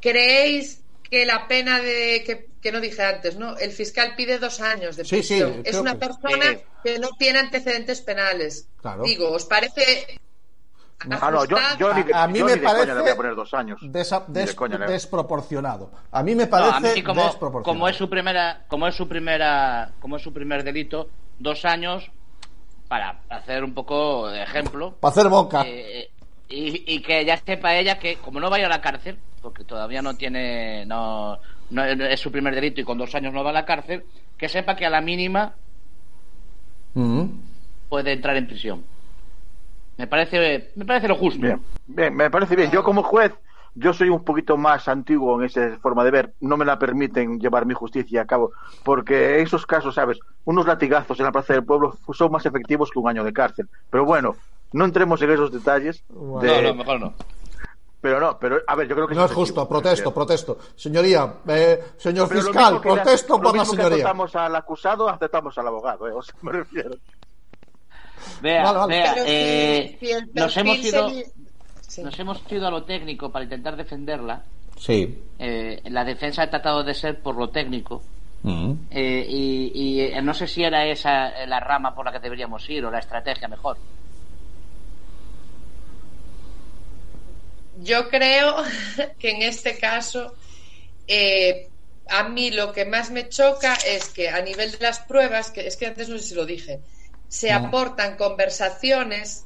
¿creéis 0.00 0.82
que 1.08 1.24
la 1.24 1.46
pena 1.46 1.80
de 1.80 2.24
que, 2.26 2.48
que 2.60 2.72
no 2.72 2.80
dije 2.80 3.02
antes, 3.02 3.36
¿no? 3.36 3.56
El 3.56 3.70
fiscal 3.70 4.14
pide 4.16 4.38
dos 4.38 4.60
años 4.60 4.96
de 4.96 5.04
Sí, 5.04 5.22
sí, 5.22 5.40
prisión. 5.40 5.62
es 5.64 5.76
una 5.76 5.92
que- 5.92 5.98
persona 6.08 6.52
Sí. 6.52 6.58
que 6.82 6.98
no 6.98 7.08
tiene 7.18 7.38
antecedentes 7.38 8.00
penales. 8.00 8.68
Claro. 8.80 9.04
Digo, 9.04 9.30
¿os 9.30 9.44
parece 9.44 10.18
Ah, 11.20 11.30
no, 11.30 11.44
yo, 11.44 11.56
ni 11.94 12.10
A, 12.12 12.22
a 12.24 12.26
mí 12.28 12.38
yo 12.38 12.46
me 12.46 12.54
ni 12.54 12.60
de 12.60 12.64
coña 12.66 12.74
parece 12.76 12.94
le 12.94 13.00
voy 13.02 13.10
a 13.10 13.16
poner 13.16 13.34
dos 13.34 13.52
años. 13.54 13.80
desa- 13.82 14.24
de 14.26 14.54
coña 14.54 14.78
desproporcionado. 14.78 15.90
A 16.10 16.22
mí 16.22 16.34
me 16.34 16.44
No, 16.44 16.50
parece 16.50 16.76
a 16.76 16.80
mí 16.80 17.02
como, 17.02 17.22
desproporcionado. 17.22 17.62
como 17.64 17.88
es 17.88 17.96
su 17.96 18.08
primera, 18.08 18.64
como 18.68 18.86
es 18.88 18.94
su 18.94 19.06
primera, 19.06 19.92
como 20.00 20.16
es 20.16 20.22
su 20.22 20.32
primer 20.32 20.64
delito, 20.64 21.08
dos 21.38 21.64
años 21.64 22.10
para 22.88 23.20
hacer 23.28 23.62
un 23.62 23.74
poco 23.74 24.28
de 24.28 24.42
ejemplo 24.42 24.96
Para 25.00 25.10
hacer 25.12 25.28
boca. 25.28 25.64
eh, 25.66 26.08
y, 26.48 26.94
y 26.94 27.02
que 27.02 27.24
ya 27.24 27.36
sepa 27.36 27.74
ella 27.76 27.98
que 27.98 28.16
como 28.16 28.40
no 28.40 28.48
vaya 28.48 28.66
a 28.66 28.70
la 28.70 28.80
cárcel, 28.80 29.18
porque 29.42 29.64
todavía 29.64 30.00
no 30.00 30.16
tiene, 30.16 30.86
no, 30.86 31.38
no 31.70 31.84
es 31.84 32.20
su 32.20 32.30
primer 32.32 32.54
delito 32.54 32.80
y 32.80 32.84
con 32.84 32.96
dos 32.98 33.14
años 33.14 33.34
no 33.34 33.44
va 33.44 33.50
a 33.50 33.54
la 33.54 33.64
cárcel, 33.66 34.04
que 34.38 34.48
sepa 34.48 34.76
que 34.76 34.86
a 34.86 34.90
la 34.90 35.00
mínima 35.00 35.54
Mm. 36.94 37.24
puede 37.90 38.12
entrar 38.12 38.36
en 38.36 38.46
prisión. 38.46 38.84
Me 39.96 40.06
parece, 40.06 40.72
me 40.76 40.84
parece 40.84 41.08
lo 41.08 41.14
justo. 41.16 41.40
Bien, 41.40 41.62
bien, 41.86 42.14
me 42.14 42.30
parece 42.30 42.54
bien. 42.56 42.70
Yo 42.70 42.82
como 42.82 43.02
juez 43.02 43.32
yo 43.74 43.92
soy 43.92 44.08
un 44.08 44.24
poquito 44.24 44.56
más 44.56 44.88
antiguo 44.88 45.38
en 45.38 45.46
esa 45.46 45.78
forma 45.80 46.02
de 46.04 46.10
ver, 46.10 46.34
no 46.40 46.56
me 46.56 46.64
la 46.64 46.78
permiten 46.78 47.38
llevar 47.38 47.66
mi 47.66 47.74
justicia 47.74 48.22
a 48.22 48.26
cabo, 48.26 48.52
porque 48.84 49.36
en 49.38 49.46
esos 49.46 49.66
casos, 49.66 49.94
¿sabes? 49.94 50.18
Unos 50.44 50.66
latigazos 50.66 51.18
en 51.18 51.26
la 51.26 51.32
Plaza 51.32 51.52
del 51.52 51.64
Pueblo 51.64 51.94
son 52.12 52.32
más 52.32 52.46
efectivos 52.46 52.90
que 52.90 52.98
un 52.98 53.08
año 53.08 53.22
de 53.22 53.32
cárcel. 53.34 53.68
Pero 53.90 54.04
bueno, 54.06 54.34
no 54.72 54.84
entremos 54.86 55.20
en 55.22 55.30
esos 55.30 55.52
detalles. 55.52 56.02
De- 56.08 56.16
No, 56.48 56.62
no, 56.62 56.74
mejor 56.74 57.00
no. 57.00 57.14
Pero 58.00 58.20
no, 58.20 58.38
pero 58.38 58.60
a 58.66 58.74
ver, 58.76 58.88
yo 58.88 58.94
creo 58.94 59.08
que 59.08 59.14
No 59.14 59.24
es 59.24 59.32
justo, 59.32 59.68
protesto, 59.68 60.12
protesto. 60.14 60.58
Señoría, 60.76 61.34
eh, 61.48 61.82
señor 61.96 62.28
Pero 62.28 62.42
fiscal, 62.42 62.54
mismo 62.64 62.80
que 62.80 62.88
la- 62.88 62.94
protesto 63.02 63.34
lo 63.34 63.42
por 63.42 63.46
la 63.56 63.62
mismo 63.62 63.74
que 63.74 63.82
señoría. 63.82 63.96
aceptamos 64.04 64.36
al 64.36 64.56
acusado, 64.56 65.08
aceptamos 65.08 65.58
al 65.58 65.66
abogado, 65.66 66.08
¿eh? 66.08 66.12
O 66.12 66.22
sea, 66.22 66.34
me 66.42 66.52
refiero. 66.52 66.90
Vea, 68.40 68.62
Vale, 68.64 68.78
vale. 68.78 68.94
vea, 68.94 69.14
si- 69.14 69.20
eh, 69.26 69.96
si 70.00 70.10
nos 70.34 70.56
hemos 70.56 70.78
ido, 70.78 71.10
se- 71.10 71.26
Sí. 71.88 72.02
nos 72.02 72.18
hemos 72.18 72.42
ido 72.52 72.66
a 72.66 72.70
lo 72.70 72.84
técnico 72.84 73.30
para 73.30 73.44
intentar 73.44 73.76
defenderla. 73.76 74.42
Sí. 74.78 75.18
Eh, 75.38 75.80
la 75.86 76.04
defensa 76.04 76.42
ha 76.42 76.50
tratado 76.50 76.82
de 76.84 76.92
ser 76.94 77.20
por 77.22 77.36
lo 77.36 77.48
técnico. 77.50 78.02
Mm. 78.42 78.72
Eh, 78.90 79.26
y 79.28 80.06
y, 80.14 80.20
no 80.22 80.34
sé 80.34 80.46
si 80.46 80.62
era 80.62 80.86
esa 80.86 81.46
la 81.46 81.58
rama 81.60 81.94
por 81.94 82.04
la 82.04 82.12
que 82.12 82.20
deberíamos 82.20 82.68
ir 82.68 82.84
o 82.84 82.90
la 82.90 82.98
estrategia 82.98 83.48
mejor. 83.48 83.76
Yo 87.82 88.08
creo 88.08 88.56
que 89.18 89.30
en 89.30 89.42
este 89.42 89.78
caso, 89.78 90.34
eh, 91.06 91.68
a 92.08 92.28
mí 92.28 92.50
lo 92.50 92.72
que 92.72 92.84
más 92.84 93.10
me 93.10 93.28
choca 93.28 93.74
es 93.86 94.08
que 94.10 94.28
a 94.28 94.40
nivel 94.42 94.72
de 94.72 94.78
las 94.80 95.00
pruebas, 95.00 95.50
que 95.50 95.66
es 95.66 95.76
que 95.76 95.86
antes 95.86 96.08
no 96.08 96.18
sé 96.18 96.24
si 96.28 96.34
lo 96.34 96.46
dije, 96.46 96.80
se 97.36 97.52
aportan 97.52 98.16
conversaciones 98.16 99.44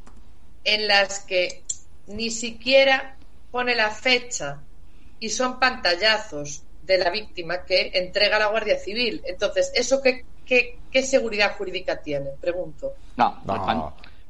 en 0.63 0.87
las 0.87 1.21
que 1.21 1.65
ni 2.07 2.31
siquiera 2.31 3.17
pone 3.51 3.75
la 3.75 3.91
fecha 3.91 4.59
y 5.19 5.29
son 5.31 5.59
pantallazos 5.59 6.63
de 6.85 6.99
la 6.99 7.11
víctima 7.11 7.65
que 7.65 7.91
entrega 7.95 8.37
a 8.37 8.41
la 8.41 8.47
Guardia 8.47 8.79
Civil. 8.79 9.21
Entonces, 9.27 9.73
¿eso 9.75 10.01
qué, 10.01 10.25
qué, 10.47 10.79
qué 10.91 11.03
seguridad 11.03 11.57
jurídica 11.57 11.97
tiene? 12.01 12.31
Pregunto. 12.41 12.93
No, 13.17 13.41
No, 13.45 13.67
pan- 13.67 13.85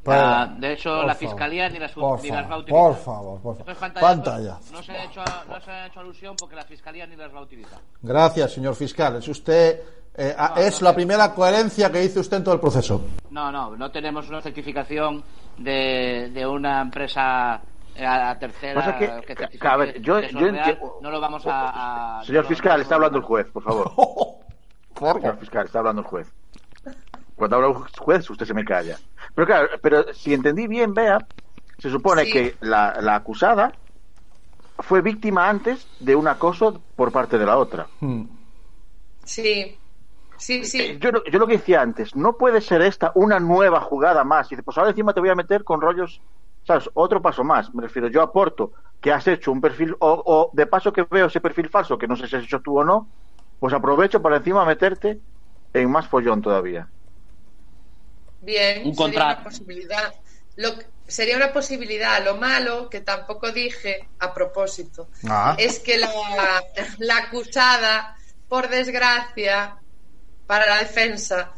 Ah, 0.07 0.49
de 0.59 0.73
hecho, 0.73 1.03
la 1.03 1.15
favor, 1.15 1.17
fiscalía 1.19 1.69
ni 1.69 1.79
las, 1.79 1.93
por 1.93 2.23
ni 2.23 2.31
las 2.31 2.51
va 2.51 2.55
a 2.55 2.59
utilizar. 2.59 2.85
por 2.87 2.97
favor, 2.97 3.41
por 3.43 3.59
favor. 3.59 3.77
pantallazos 3.77 4.01
Pantalla. 4.25 4.59
No 4.73 4.83
se, 4.83 4.93
ha 4.93 5.05
hecho, 5.05 5.23
no 5.47 5.61
se 5.61 5.71
ha 5.71 5.87
hecho 5.87 6.01
alusión 6.01 6.37
porque 6.37 6.57
la 6.57 6.65
fiscalía 6.65 7.07
ni 7.07 7.17
las 7.17 7.33
va 7.35 7.39
a 7.41 7.43
utilizar. 7.43 7.79
Gracias, 8.01 8.53
señor 8.53 8.75
fiscal. 8.77 9.17
Es 9.17 9.29
usted, 9.29 9.79
eh, 10.17 10.35
ah, 10.37 10.55
No, 10.57 10.63
es 10.63 10.81
no, 10.81 10.87
la 10.87 10.91
no. 10.93 10.97
primera 10.97 11.35
coherencia 11.35 11.93
que 11.93 12.03
hizo 12.03 12.21
usted 12.21 12.39
en 12.39 12.45
todo 12.45 12.55
el 12.55 12.61
proceso. 12.61 13.03
No, 13.31 13.51
no, 13.53 13.77
no 13.77 13.91
tenemos 13.91 14.29
una 14.29 14.41
certificación 14.43 15.23
de, 15.57 16.31
de 16.33 16.47
una 16.47 16.81
empresa 16.81 17.61
eh, 17.95 18.05
a, 18.05 18.31
a 18.31 18.39
tercera 18.39 18.75
Pasa 18.81 18.99
que- 18.99 19.07
que 19.07 19.21
que- 19.27 19.35
certifique 19.37 19.69
a 19.69 19.77
ver, 19.77 20.01
yo- 20.03 20.19
entiendo- 20.19 20.99
No 21.01 21.11
lo 21.11 21.21
vamos 21.21 21.47
a... 21.47 22.19
a- 22.21 22.25
Señor 22.25 22.45
no 22.45 22.49
fiscal, 22.49 22.71
vamos 22.73 22.83
está 22.83 22.95
a- 22.95 22.97
hablando 22.97 23.19
el 23.19 23.25
juez, 23.25 23.47
por 23.51 23.63
favor. 23.63 23.93
Señor 25.21 25.39
fiscal, 25.39 25.67
está 25.67 25.79
hablando 25.79 26.03
el 26.03 26.09
juez. 26.09 26.33
Cuando 27.37 27.57
habla 27.57 27.69
el 27.69 27.75
juez, 27.99 28.29
usted 28.29 28.45
se 28.47 28.53
me 28.55 28.65
calla. 28.65 28.99
Pero 29.35 29.47
claro, 29.47 29.69
pero 29.83 30.13
si 30.13 30.35
entendí 30.35 30.67
bien, 30.67 30.93
vea, 30.93 31.19
se 31.79 31.89
supone 31.89 32.25
Sí. 32.27 32.33
que 32.33 32.57
la, 32.61 32.97
la 33.01 33.15
acusada 33.15 33.73
fue 34.81 35.01
víctima 35.01 35.49
antes 35.49 35.87
de 36.01 36.15
un 36.17 36.29
acoso 36.29 36.83
por 36.97 37.13
parte 37.13 37.39
de 37.39 37.47
la 37.47 37.57
otra. 37.57 37.87
Mm. 38.01 38.25
Sí, 39.25 39.79
sí, 40.41 40.61
Eh, 40.61 40.65
sí. 40.65 40.99
Yo, 41.01 41.13
lo- 41.13 41.25
yo 41.25 41.39
lo 41.39 41.47
que 41.47 41.59
decía 41.59 41.81
antes, 41.83 42.17
no 42.17 42.37
puede 42.37 42.61
ser 42.61 42.83
esta 42.83 43.13
una 43.15 43.39
nueva 43.41 43.81
jugada 43.81 44.25
más. 44.25 44.47
Y 44.49 44.55
dice, 44.57 44.63
pues 44.63 44.77
ahora 44.79 44.91
encima 44.91 45.13
te 45.15 45.21
voy 45.21 45.29
a 45.31 45.35
meter 45.35 45.65
con 45.65 45.81
rollos, 45.81 46.21
¿sabes? 46.67 46.91
Otro 46.95 47.23
paso 47.23 47.45
más. 47.45 47.73
Me 47.75 47.83
refiero, 47.83 48.09
yo 48.09 48.23
aporto 48.23 48.73
que 49.01 49.13
has 49.13 49.27
hecho 49.29 49.53
un 49.53 49.61
perfil, 49.61 49.95
o, 50.01 50.23
o 50.27 50.51
de 50.53 50.67
paso 50.67 50.93
que 50.93 51.07
veo 51.11 51.27
ese 51.27 51.41
perfil 51.41 51.69
falso, 51.69 51.97
que 51.99 52.07
no 52.09 52.17
sé 52.17 52.27
si 52.29 52.37
has 52.37 52.45
hecho 52.45 52.61
tú 52.61 52.79
o 52.81 52.85
no, 52.85 53.09
pues 53.59 53.73
aprovecho 53.75 54.21
para 54.23 54.37
encima 54.39 54.65
meterte 54.65 55.21
en 55.73 55.91
más 55.91 56.07
follón 56.09 56.43
todavía. 56.43 56.89
Bien, 58.41 58.87
Un 58.87 58.95
sería 58.97 59.25
una 59.25 59.45
posibilidad. 59.45 60.15
Lo, 60.57 60.79
que- 60.79 60.87
sería 61.07 61.37
una 61.37 61.53
posibilidad. 61.53 62.25
Lo 62.25 62.37
malo, 62.37 62.89
que 62.89 63.01
tampoco 63.01 63.51
dije 63.53 64.09
a 64.19 64.33
propósito, 64.33 65.09
Ah. 65.29 65.55
es 65.59 65.79
que 65.81 65.99
la, 65.99 66.09
la 66.99 67.17
acusada, 67.19 68.17
por 68.49 68.69
desgracia, 68.69 69.77
para 70.51 70.67
la 70.67 70.79
defensa, 70.79 71.53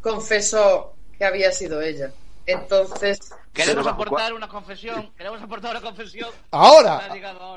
confesó 0.00 0.94
que 1.18 1.22
había 1.22 1.52
sido 1.52 1.82
ella. 1.82 2.10
Entonces, 2.46 3.18
Queremos 3.52 3.86
aportar 3.86 4.32
una 4.32 4.48
confesión, 4.48 5.12
queremos 5.18 5.42
aportar 5.42 5.72
una 5.72 5.82
confesión. 5.82 6.30
Ahora. 6.50 7.02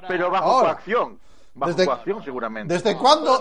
Pero 0.05 0.29
bajo 0.29 0.43
Ahora. 0.51 0.73
coacción. 0.73 1.17
Bajo 1.53 1.71
Desde- 1.71 1.85
coacción, 1.85 2.21
seguramente. 2.25 2.73
¿Desde 2.73 2.97
cuándo? 2.97 3.39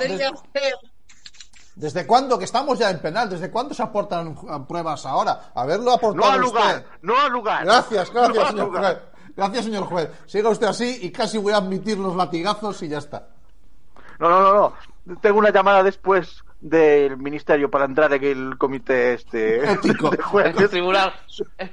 ¿Desde 1.75 2.07
cuándo? 2.07 2.39
Que 2.39 2.45
estamos 2.45 2.79
ya 2.79 2.89
en 2.91 3.01
penal. 3.01 3.29
¿Desde 3.29 3.51
cuándo 3.51 3.75
se 3.75 3.83
aportan 3.83 4.29
eh, 4.29 4.65
pruebas 4.69 5.05
ahora? 5.05 5.51
Haberlo 5.57 5.91
aportado 5.93 6.25
No 6.27 6.33
al 6.35 6.41
lugar, 6.41 6.77
usted. 6.77 6.87
no 7.03 7.21
al 7.21 7.33
lugar. 7.33 7.65
Gracias, 7.65 8.13
gracias, 8.13 8.37
No 8.45 8.51
señor 8.51 8.67
lugar. 8.69 8.83
juez. 8.85 8.99
Gracias, 9.37 9.65
señor 9.65 9.85
juez. 9.87 10.09
Siga 10.27 10.51
usted 10.51 10.69
así 10.69 11.01
y 11.03 11.11
casi 11.11 11.39
voy 11.39 11.53
a 11.53 11.57
admitir 11.57 11.99
los 11.99 12.15
latigazos 12.15 12.81
y 12.85 12.89
ya 12.91 12.99
está. 12.99 13.27
No, 14.21 14.29
no, 14.31 14.41
no, 14.41 14.75
no. 15.05 15.17
Tengo 15.21 15.41
una 15.41 15.51
llamada 15.51 15.83
después 15.83 16.44
del 16.65 17.19
ministerio 17.19 17.71
para 17.71 17.85
entrar 17.85 18.11
en 18.15 18.25
el 18.25 18.57
comité 18.57 19.13
este 19.15 19.71
Ético. 19.71 20.09
de 20.17 20.17
jueces. 20.23 20.71
tribunal. 20.71 21.13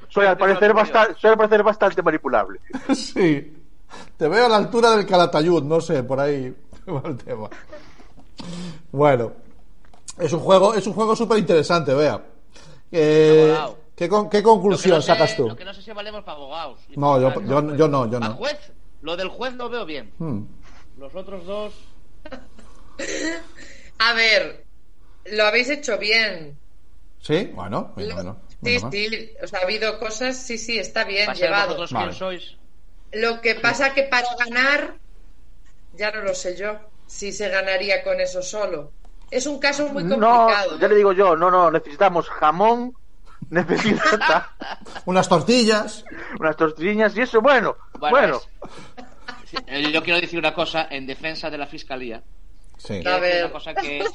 Soy 0.10 0.26
al 0.26 0.38
parecer 0.38 0.74
bastante, 0.74 1.16
soy 1.20 1.30
al 1.32 1.38
parecer 1.38 1.64
bastante 1.64 2.02
manipulable. 2.04 2.60
Sí. 2.94 3.58
Te 4.18 4.28
veo 4.28 4.46
a 4.46 4.50
la 4.50 4.58
altura 4.58 4.92
del 4.96 5.06
Calatayud, 5.06 5.64
no 5.64 5.80
sé, 5.82 6.04
por 6.04 6.20
ahí 6.20 6.54
va 6.88 7.02
el 7.10 7.18
tema. 7.18 7.50
Bueno, 8.92 9.32
es 10.18 10.32
un 10.34 10.40
juego, 10.42 10.74
es 10.74 10.86
un 10.88 10.94
juego 10.94 11.16
súper 11.16 11.38
interesante, 11.40 11.94
vea. 11.94 12.22
Eh. 12.92 13.56
¿qué, 13.96 14.10
con- 14.10 14.30
qué 14.30 14.38
Lo 14.38 14.44
que 14.44 14.44
conclusión 14.44 14.96
no 14.96 15.02
sé- 15.02 15.08
sacas 15.08 15.36
tú? 15.38 15.48
Lo 15.48 15.56
que 15.56 15.64
no 15.66 15.74
sé 15.74 15.82
si 15.82 15.92
valemos 15.92 16.24
para 16.24 16.38
abogados. 16.38 16.80
No, 16.98 17.20
yo, 17.20 17.42
yo, 17.44 17.76
yo 17.76 17.88
no, 17.88 18.10
yo 18.10 18.18
Al 18.18 18.24
no. 18.32 18.36
juez, 18.36 18.58
lo 19.02 19.16
del 19.16 19.30
juez 19.30 19.54
lo 19.56 19.70
veo 19.70 19.86
bien. 19.86 20.12
Hmm. 20.18 20.42
Los 20.98 21.16
otros 21.16 21.46
dos. 21.46 21.74
A 24.00 24.14
ver, 24.14 24.66
lo 25.26 25.46
habéis 25.46 25.70
hecho 25.70 25.98
bien. 25.98 26.58
¿Sí? 27.20 27.52
Bueno, 27.54 27.94
Lo- 27.98 28.16
bueno, 28.16 28.42
sí, 28.50 28.58
bueno, 28.80 28.92
sí, 28.92 29.32
o 29.44 29.48
sea, 29.48 29.60
ha 29.60 29.64
habido 29.64 30.00
cosas, 30.00 30.38
sí, 30.38 30.58
sí, 30.58 30.80
está 30.80 31.04
bien 31.04 31.32
llevado. 31.34 31.86
Vale. 31.92 32.14
sois. 32.14 32.56
Lo 33.14 33.42
que 33.42 33.56
pasa 33.56 33.94
que 33.94 34.04
para 34.04 34.28
ganar, 34.40 34.96
ya 35.94 36.12
no 36.12 36.22
lo 36.22 36.34
sé 36.34 36.56
yo, 36.56 36.80
si 37.06 37.32
se 37.32 37.50
ganaría 37.50 38.04
con 38.04 38.20
eso 38.20 38.42
solo. 38.42 38.92
Es 39.30 39.46
un 39.46 39.60
caso 39.60 39.88
muy 39.90 40.04
No, 40.04 40.18
complicado. 40.18 40.80
ya 40.80 40.88
le 40.88 40.96
digo 40.96 41.14
yo, 41.14 41.36
no, 41.36 41.52
no, 41.52 41.70
necesitamos 41.70 42.28
jamón, 42.30 42.94
necesitamos 43.50 44.46
Unas 45.06 45.28
tortillas. 45.30 46.06
unas 46.40 46.56
tortillas 46.56 47.16
y 47.16 47.22
eso, 47.22 47.42
bueno, 47.42 47.78
bueno. 48.00 48.38
es- 48.38 48.48
Sí, 49.50 49.58
eh, 49.68 49.92
Yo 49.92 50.02
quiero 50.02 50.22
decir 50.22 50.40
una 50.40 50.54
cosa 50.54 50.88
en 50.90 51.06
defensa 51.06 51.50
de 51.50 51.58
la 51.58 51.68
fiscalía. 51.68 52.24
Sí. 52.78 53.02
A 53.06 53.18
ver. 53.18 53.44
Una 53.46 53.52
cosa 53.54 53.74
que, 53.74 54.06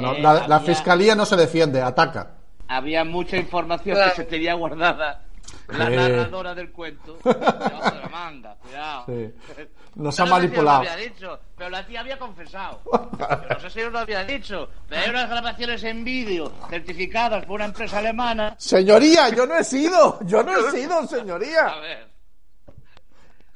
no, 0.00 0.12
eh, 0.14 0.44
la, 0.48 0.60
fiscalía 0.60 1.14
no 1.14 1.26
se 1.26 1.36
defiende, 1.36 1.82
ataca. 1.82 2.34
Había 2.68 3.04
mucha 3.04 3.36
información 3.36 3.96
Claro. 3.96 4.10
que 4.12 4.16
se 4.16 4.24
tenía 4.24 4.54
guardada. 4.54 5.24
La 5.68 5.88
narradora 5.90 6.54
del 6.54 6.70
cuento. 6.72 7.18
Debajo 7.24 7.90
de 7.94 8.00
la 8.00 8.08
manga, 8.10 8.56
cuidado. 8.56 9.04
Sí. 9.06 9.34
Nos 9.94 10.18
ha 10.18 10.24
no 10.24 10.26
sé 10.26 10.26
si 10.26 10.30
manipulado. 10.30 10.82
lo 10.84 10.90
había 10.90 11.04
dicho, 11.04 11.40
pero 11.56 11.68
la 11.70 11.86
tía 11.86 12.00
había 12.00 12.18
confesado. 12.18 12.80
Yo 12.90 13.48
no 13.50 13.60
sé 13.60 13.70
si 13.70 13.80
os 13.82 13.92
lo 13.92 13.98
había 13.98 14.24
dicho, 14.24 14.68
pero 14.88 15.02
hay 15.02 15.10
unas 15.10 15.28
grabaciones 15.28 15.84
en 15.84 16.02
vídeo 16.04 16.50
certificadas 16.70 17.44
por 17.44 17.56
una 17.56 17.66
empresa 17.66 17.98
alemana. 17.98 18.54
Señoría, 18.58 19.28
yo 19.28 19.46
no 19.46 19.56
he 19.56 19.64
sido, 19.64 20.18
yo 20.22 20.42
no 20.42 20.56
he 20.56 20.70
sido, 20.70 20.98
A 21.00 21.06
señoría. 21.06 21.74
ver. 21.80 22.08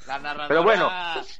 La 0.06 0.18
narradora... 0.18 0.48
Pero 0.48 0.62
bueno, 0.62 0.90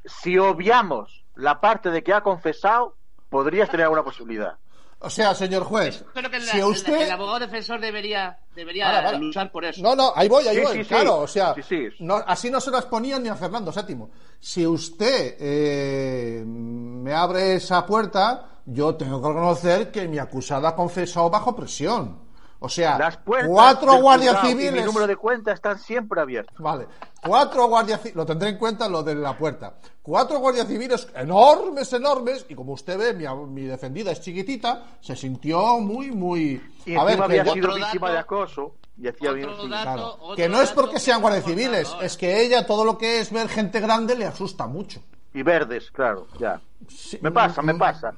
si 0.07 0.39
obviamos 0.39 1.25
la 1.35 1.61
parte 1.61 1.91
de 1.91 2.03
que 2.03 2.15
ha 2.15 2.23
confesado, 2.23 2.97
podrías 3.29 3.69
tener 3.69 3.85
alguna 3.85 4.03
posibilidad. 4.03 4.57
O 4.99 5.11
sea, 5.11 5.35
señor 5.35 5.63
juez, 5.65 6.03
Creo 6.15 6.31
que 6.31 6.39
el, 6.39 6.43
si 6.43 6.63
usted... 6.63 7.03
el 7.03 7.11
abogado 7.11 7.41
defensor 7.41 7.79
debería, 7.81 8.39
debería 8.55 8.87
para. 8.87 9.13
luchar 9.13 9.53
por 9.53 9.65
eso. 9.67 9.83
No, 9.83 9.95
no, 9.95 10.11
ahí 10.17 10.27
voy, 10.29 10.49
ahí 10.49 10.57
Sí, 10.57 10.63
voy, 10.63 10.73
sí, 10.79 10.83
sí. 10.85 10.89
claro, 10.89 11.19
o 11.19 11.27
sea, 11.27 11.55
Sí, 11.55 11.63
sí. 11.63 11.89
no- 12.01 12.23
así 12.27 12.51
no 12.51 12.61
se 12.61 12.71
las 12.71 12.87
ponían 12.87 13.23
ni 13.23 13.29
a 13.29 13.35
Fernando 13.37 13.71
VII. 13.73 14.07
Si 14.41 14.67
usted 14.67 15.37
eh, 15.39 16.43
me 16.47 17.13
abre 17.13 17.57
esa 17.57 17.85
puerta, 17.85 18.61
yo 18.65 18.95
tengo 18.95 19.21
que 19.21 19.29
reconocer 19.29 19.91
que 19.93 20.09
mi 20.09 20.19
acusada 20.19 20.75
confesó 20.75 21.29
bajo 21.29 21.55
presión. 21.55 22.26
O 22.59 22.69
sea, 22.69 22.99
Las 22.99 23.19
cuatro 23.19 23.97
guardias 24.01 24.35
juzgado 24.37 24.49
y 24.49 24.53
civiles... 24.53 24.81
mi 24.81 24.87
número 24.87 25.07
de 25.07 25.17
cuenta 25.17 25.53
están 25.53 25.79
siempre 25.79 26.21
abiertos. 26.21 26.57
Vale, 26.59 26.87
cuatro 27.23 27.67
guardias 27.69 28.01
civiles, 28.01 28.17
lo 28.17 28.25
tendré 28.27 28.49
en 28.49 28.57
cuenta 28.59 28.89
lo 28.89 29.03
de 29.03 29.15
la 29.15 29.37
puerta. 29.37 29.75
Cuatro 30.03 30.39
guardias 30.39 30.67
civiles 30.67 31.07
enormes, 31.15 31.93
enormes, 31.93 32.47
y 32.49 32.55
como 32.55 32.73
usted 32.73 32.97
ve, 32.99 33.13
mi, 33.15 33.27
mi 33.49 33.63
defendida 33.67 34.13
es 34.13 34.21
chiquitita, 34.23 34.85
se 35.01 35.15
sintió 35.15 35.79
muy, 35.81 36.11
muy... 36.13 36.63
Y 36.87 36.97
A 36.97 37.05
ver, 37.05 37.17
que 37.19 37.23
había 37.25 37.45
sido 37.45 37.69
Otro 37.69 37.75
víctima 37.75 38.07
dato- 38.09 38.13
de 38.15 38.19
acoso 38.19 38.75
y 38.99 39.09
hacía 39.09 39.33
bien. 39.33 39.49
dato- 39.49 39.67
Claro. 39.69 40.19
Que 40.37 40.49
no 40.49 40.63
es 40.63 40.71
porque 40.71 40.95
que 40.95 41.01
sean 41.01 41.21
guardias 41.21 41.45
civiles, 41.45 41.95
es 42.01 42.17
que 42.17 42.41
ella 42.43 42.65
todo 42.67 42.85
lo 42.85 42.97
que 42.97 43.21
es 43.21 43.31
ver 43.33 43.49
gente 43.51 43.81
grande 43.81 44.15
le 44.17 44.25
asusta 44.25 44.67
mucho. 44.67 45.03
Y 45.35 45.43
verdes, 45.43 45.91
claro, 45.91 46.27
ya. 46.41 46.59
Sí, 46.89 47.19
Me 47.21 47.31
pasa, 47.31 47.61
me 47.61 47.75
pasa. 47.75 48.15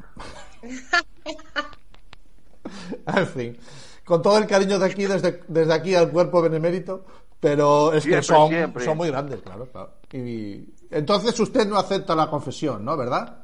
En 3.06 3.26
fin, 3.26 3.58
con 4.08 4.22
todo 4.22 4.38
el 4.38 4.46
cariño 4.46 4.78
de 4.78 4.86
aquí, 4.86 5.04
desde, 5.04 5.42
desde 5.48 5.74
aquí 5.74 5.94
al 5.94 6.10
cuerpo 6.10 6.40
benemérito, 6.40 7.04
pero 7.38 7.92
es 7.92 8.04
que 8.06 8.22
son, 8.22 8.48
siempre. 8.48 8.82
son 8.82 8.96
muy 8.96 9.08
grandes, 9.10 9.42
claro, 9.42 9.66
claro. 9.66 9.90
Y 10.10 10.64
entonces 10.90 11.38
usted 11.38 11.68
no 11.68 11.76
acepta 11.78 12.16
la 12.16 12.30
confesión, 12.30 12.82
¿no? 12.86 12.96
¿Verdad? 12.96 13.36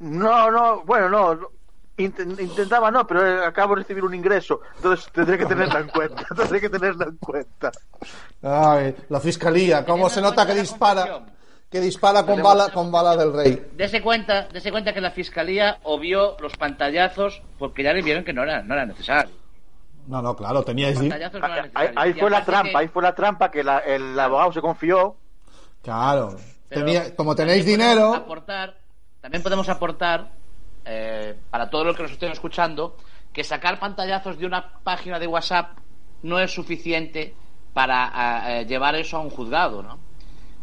No, 0.00 0.50
no, 0.50 0.82
bueno, 0.84 1.08
no. 1.08 1.34
no. 1.36 1.48
Inten- 1.98 2.40
intentaba 2.40 2.90
no, 2.90 3.06
pero 3.06 3.24
eh, 3.24 3.44
acabo 3.46 3.74
de 3.76 3.82
recibir 3.82 4.02
un 4.02 4.14
ingreso, 4.14 4.62
entonces 4.76 5.12
tendré 5.12 5.36
que 5.38 5.44
tenerla 5.44 5.78
en 5.80 5.88
cuenta, 5.88 6.24
tendré 6.36 6.60
que 6.60 6.70
tenerla 6.70 7.04
en 7.04 7.16
cuenta. 7.18 7.70
Ay, 8.42 8.96
la 9.10 9.20
fiscalía, 9.20 9.84
cómo 9.84 10.08
se 10.08 10.22
nota 10.22 10.46
que 10.46 10.54
dispara, 10.54 11.26
que 11.70 11.80
dispara 11.80 12.24
con 12.24 12.42
bala, 12.42 12.70
con 12.70 12.90
bala 12.90 13.14
del 13.16 13.32
rey. 13.32 13.70
Dese 13.76 14.00
cuenta, 14.02 14.48
dese 14.52 14.72
cuenta 14.72 14.92
que 14.94 15.02
la 15.02 15.10
fiscalía 15.10 15.78
obvió 15.84 16.34
los 16.40 16.56
pantallazos 16.56 17.42
porque 17.58 17.82
ya 17.84 17.92
le 17.92 18.02
vieron 18.02 18.24
que 18.24 18.32
no 18.32 18.42
era, 18.42 18.62
no 18.62 18.72
era 18.74 18.86
necesario. 18.86 19.41
No, 20.06 20.20
no, 20.20 20.34
claro, 20.36 20.62
teníais. 20.64 21.00
Eran 21.00 21.70
Ahí, 21.74 21.88
ahí 21.96 22.12
fue 22.14 22.30
la 22.30 22.44
trampa, 22.44 22.70
que- 22.70 22.76
ahí 22.78 22.88
fue 22.88 23.02
la 23.02 23.14
trampa 23.14 23.50
que 23.50 23.62
la- 23.62 23.78
el 23.78 24.18
abogado 24.18 24.52
se 24.52 24.60
confió. 24.60 25.16
Claro. 25.82 26.36
Tenía- 26.68 27.14
como 27.14 27.34
tenéis 27.34 27.60
también 27.64 27.78
podemos 27.80 27.94
dinero. 27.96 28.14
aportar, 28.14 28.78
también 29.20 29.42
podemos 29.42 29.68
aportar 29.68 30.32
eh, 30.84 31.38
para 31.50 31.70
todos 31.70 31.86
los 31.86 31.94
que 31.96 32.02
nos 32.02 32.10
estén 32.12 32.32
escuchando 32.32 32.96
que 33.32 33.44
sacar 33.44 33.78
pantallazos 33.78 34.36
de 34.36 34.46
una 34.46 34.80
página 34.82 35.20
de 35.20 35.28
WhatsApp 35.28 35.78
no 36.22 36.40
es 36.40 36.52
suficiente 36.52 37.34
para 37.72 38.60
eh, 38.60 38.66
llevar 38.66 38.96
eso 38.96 39.16
a 39.16 39.20
un 39.20 39.30
juzgado, 39.30 39.82
¿no? 39.84 40.00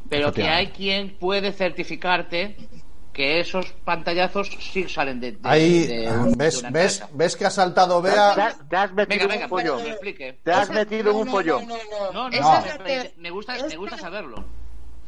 Pero 0.10 0.34
que 0.34 0.48
hay 0.50 0.67
quien 0.67 1.17
puede 1.17 1.53
certificarte 1.53 2.58
que 3.13 3.39
esos 3.39 3.74
pantallazos 3.84 4.50
sí 4.72 4.88
salen 4.88 5.20
de, 5.20 5.34
de- 5.34 5.50
Ahí, 5.50 5.88
de 5.88 5.96
de 6.01 6.36
¿ves, 6.38 6.63
ves, 6.72 7.04
ves 7.13 7.36
que 7.36 7.46
ha 7.46 7.50
saltado 7.50 8.01
Te, 8.01 8.10
Bea. 8.10 8.32
has- 8.32 8.70
te 8.70 8.75
has 8.75 8.94
metido 8.94 9.28
Venga, 9.28 9.36
en 9.46 9.50
venga, 9.50 9.74
un 9.75 9.84
me 9.84 9.89
explique. 9.89 10.39
Te 10.44 10.51
has 10.51 10.70
metido 10.70 11.12
en 11.12 11.16
no, 11.16 11.20
un 11.22 11.25
no, 11.25 11.32
follón. 11.32 11.68
no, 11.68 12.12
no, 12.12 12.30
no. 12.30 12.30
Me, 12.86 13.13
me 13.18 13.32
gusta, 13.32 13.56
me 13.68 13.75
gusta 13.78 13.98
saberlo. 13.98 14.46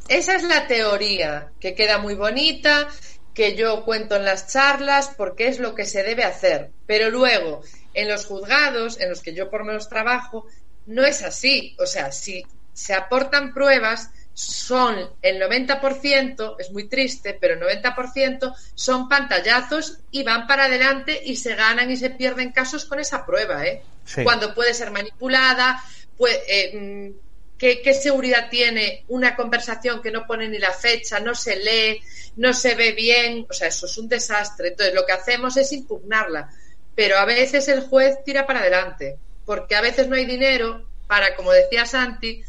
Esa 0.08 0.34
es 0.34 0.42
la 0.42 0.66
teoría, 0.66 1.52
que 1.60 1.74
queda 1.74 1.98
muy 1.98 2.14
bonita, 2.14 2.88
que 3.32 3.54
yo 3.56 3.84
cuento 3.84 4.16
en 4.16 4.24
las 4.24 4.48
charlas, 4.52 5.12
porque 5.16 5.46
es 5.46 5.58
lo 5.58 5.74
que 5.74 5.84
se 5.84 6.02
debe 6.02 6.24
hacer. 6.24 6.72
Pero 6.86 7.08
luego, 7.08 7.62
en 7.94 8.08
los 8.08 8.26
juzgados, 8.26 9.00
en 9.00 9.10
los 9.10 9.22
que 9.22 9.34
yo 9.34 9.48
por 9.48 9.64
menos 9.64 9.88
trabajo, 9.88 10.46
no 10.86 11.04
es 11.04 11.22
así. 11.22 11.76
O 11.78 11.86
sea, 11.86 12.10
si 12.12 12.42
se 12.72 12.94
aportan 12.94 13.54
pruebas, 13.54 14.10
son 14.34 15.10
el 15.20 15.40
90%, 15.40 16.56
es 16.58 16.70
muy 16.70 16.88
triste, 16.88 17.36
pero 17.38 17.54
el 17.54 17.82
90% 17.82 18.54
son 18.74 19.08
pantallazos 19.08 19.98
y 20.10 20.22
van 20.22 20.46
para 20.46 20.64
adelante 20.64 21.20
y 21.24 21.36
se 21.36 21.54
ganan 21.54 21.90
y 21.90 21.96
se 21.96 22.10
pierden 22.10 22.52
casos 22.52 22.84
con 22.86 22.98
esa 22.98 23.26
prueba, 23.26 23.66
¿eh? 23.66 23.82
Sí. 24.04 24.24
Cuando 24.24 24.54
puede 24.54 24.74
ser 24.74 24.90
manipulada, 24.90 25.82
pues, 26.16 26.40
eh, 26.48 27.12
¿qué, 27.58 27.82
qué 27.82 27.94
seguridad 27.94 28.48
tiene 28.50 29.04
una 29.08 29.36
conversación 29.36 30.02
que 30.02 30.10
no 30.10 30.26
pone 30.26 30.48
ni 30.48 30.58
la 30.58 30.72
fecha, 30.72 31.20
no 31.20 31.34
se 31.34 31.56
lee, 31.56 32.02
no 32.36 32.54
se 32.54 32.74
ve 32.74 32.92
bien? 32.92 33.46
O 33.48 33.52
sea, 33.52 33.68
eso 33.68 33.86
es 33.86 33.98
un 33.98 34.08
desastre. 34.08 34.68
Entonces, 34.68 34.94
lo 34.94 35.04
que 35.06 35.12
hacemos 35.12 35.56
es 35.56 35.72
impugnarla. 35.72 36.50
Pero 36.94 37.18
a 37.18 37.24
veces 37.24 37.68
el 37.68 37.82
juez 37.82 38.16
tira 38.24 38.46
para 38.46 38.60
adelante, 38.60 39.16
porque 39.44 39.76
a 39.76 39.80
veces 39.80 40.08
no 40.08 40.16
hay 40.16 40.26
dinero 40.26 40.86
para, 41.06 41.36
como 41.36 41.52
decía 41.52 41.86
Santi, 41.86 42.42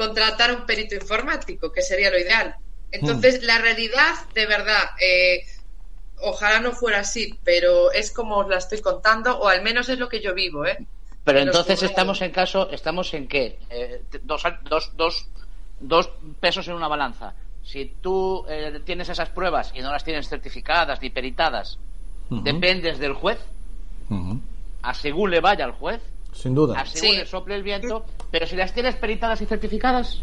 contratar 0.00 0.48
un 0.54 0.64
perito 0.64 0.94
informático, 0.94 1.70
que 1.70 1.82
sería 1.82 2.10
lo 2.10 2.18
ideal. 2.18 2.54
Entonces, 2.90 3.42
la 3.42 3.58
realidad, 3.58 4.14
de 4.34 4.46
verdad, 4.46 4.84
eh, 5.00 5.42
ojalá 6.22 6.58
no 6.60 6.72
fuera 6.72 7.00
así, 7.00 7.38
pero 7.44 7.92
es 7.92 8.10
como 8.10 8.38
os 8.38 8.48
la 8.48 8.56
estoy 8.56 8.80
contando, 8.80 9.38
o 9.38 9.46
al 9.48 9.62
menos 9.62 9.88
es 9.88 9.98
lo 9.98 10.08
que 10.08 10.20
yo 10.20 10.32
vivo, 10.34 10.64
¿eh? 10.64 10.78
Pero 11.24 11.40
entonces 11.40 11.82
estamos 11.82 12.22
en 12.22 12.32
caso, 12.32 12.70
estamos 12.70 13.12
en 13.12 13.28
qué? 13.28 13.58
Eh, 13.68 14.02
dos, 14.22 14.42
dos, 14.62 14.90
dos, 14.96 15.28
dos 15.78 16.10
pesos 16.40 16.66
en 16.68 16.74
una 16.74 16.88
balanza. 16.88 17.34
Si 17.62 17.84
tú 18.00 18.44
eh, 18.48 18.80
tienes 18.86 19.08
esas 19.10 19.28
pruebas 19.28 19.72
y 19.74 19.80
no 19.82 19.92
las 19.92 20.02
tienes 20.02 20.28
certificadas 20.28 21.00
ni 21.02 21.10
peritadas, 21.10 21.78
Ujú. 22.30 22.42
dependes 22.42 22.98
del 22.98 23.12
juez, 23.12 23.38
Ujú. 24.08 24.40
a 24.82 24.94
según 24.94 25.30
le 25.30 25.40
vaya 25.40 25.66
al 25.66 25.72
juez, 25.72 26.00
Sin 26.32 26.54
duda. 26.54 26.80
a 26.80 26.86
según 26.86 27.10
Sí. 27.10 27.16
le 27.16 27.26
sople 27.26 27.54
el 27.56 27.62
viento, 27.62 28.04
pero 28.30 28.46
si 28.46 28.56
las 28.56 28.72
tienes 28.72 28.96
peritadas 28.96 29.40
y 29.42 29.46
certificadas, 29.46 30.22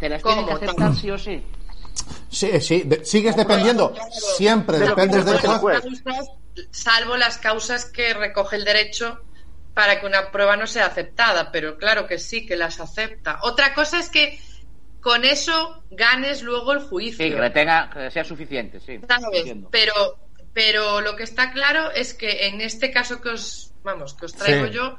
te 0.00 0.08
las 0.08 0.22
tienen 0.22 0.46
que 0.46 0.52
aceptar 0.52 0.94
sí 0.94 1.10
o 1.10 1.18
sí. 1.18 1.42
Sí, 2.28 2.60
sí, 2.60 2.82
de- 2.82 3.04
sigues 3.04 3.36
dependiendo. 3.36 3.94
Siempre 4.36 4.78
Pero 4.78 4.90
dependes 4.90 5.24
del 5.24 5.40
¿cómo 5.40 5.58
juez. 5.58 5.80
causas, 5.80 6.26
salvo 6.70 7.16
las 7.16 7.38
causas 7.38 7.84
que 7.84 8.12
recoge 8.14 8.56
el 8.56 8.64
derecho 8.64 9.20
para 9.72 10.00
que 10.00 10.06
una 10.06 10.30
prueba 10.30 10.56
no 10.56 10.66
sea 10.66 10.86
aceptada, 10.86 11.50
pero 11.52 11.78
claro 11.78 12.06
que 12.06 12.18
sí, 12.18 12.44
que 12.46 12.56
las 12.56 12.80
acepta. 12.80 13.38
Otra 13.42 13.74
cosa 13.74 13.98
es 14.00 14.08
que 14.08 14.38
con 15.00 15.24
eso 15.24 15.82
ganes 15.90 16.42
luego 16.42 16.72
el 16.72 16.80
juicio. 16.80 17.24
Sí, 17.24 17.32
que 17.32 17.50
tenga, 17.50 17.90
que 17.90 18.10
sea 18.10 18.24
suficiente, 18.24 18.80
sí. 18.80 18.98
Pero, 19.70 19.92
pero 20.54 21.00
lo 21.00 21.16
que 21.16 21.24
está 21.24 21.52
claro 21.52 21.90
es 21.90 22.14
que 22.14 22.46
en 22.46 22.60
este 22.60 22.90
caso 22.90 23.20
que 23.20 23.30
os, 23.30 23.72
vamos, 23.82 24.14
que 24.14 24.26
os 24.26 24.32
traigo 24.34 24.68
Sí. 24.68 24.72
yo, 24.72 24.98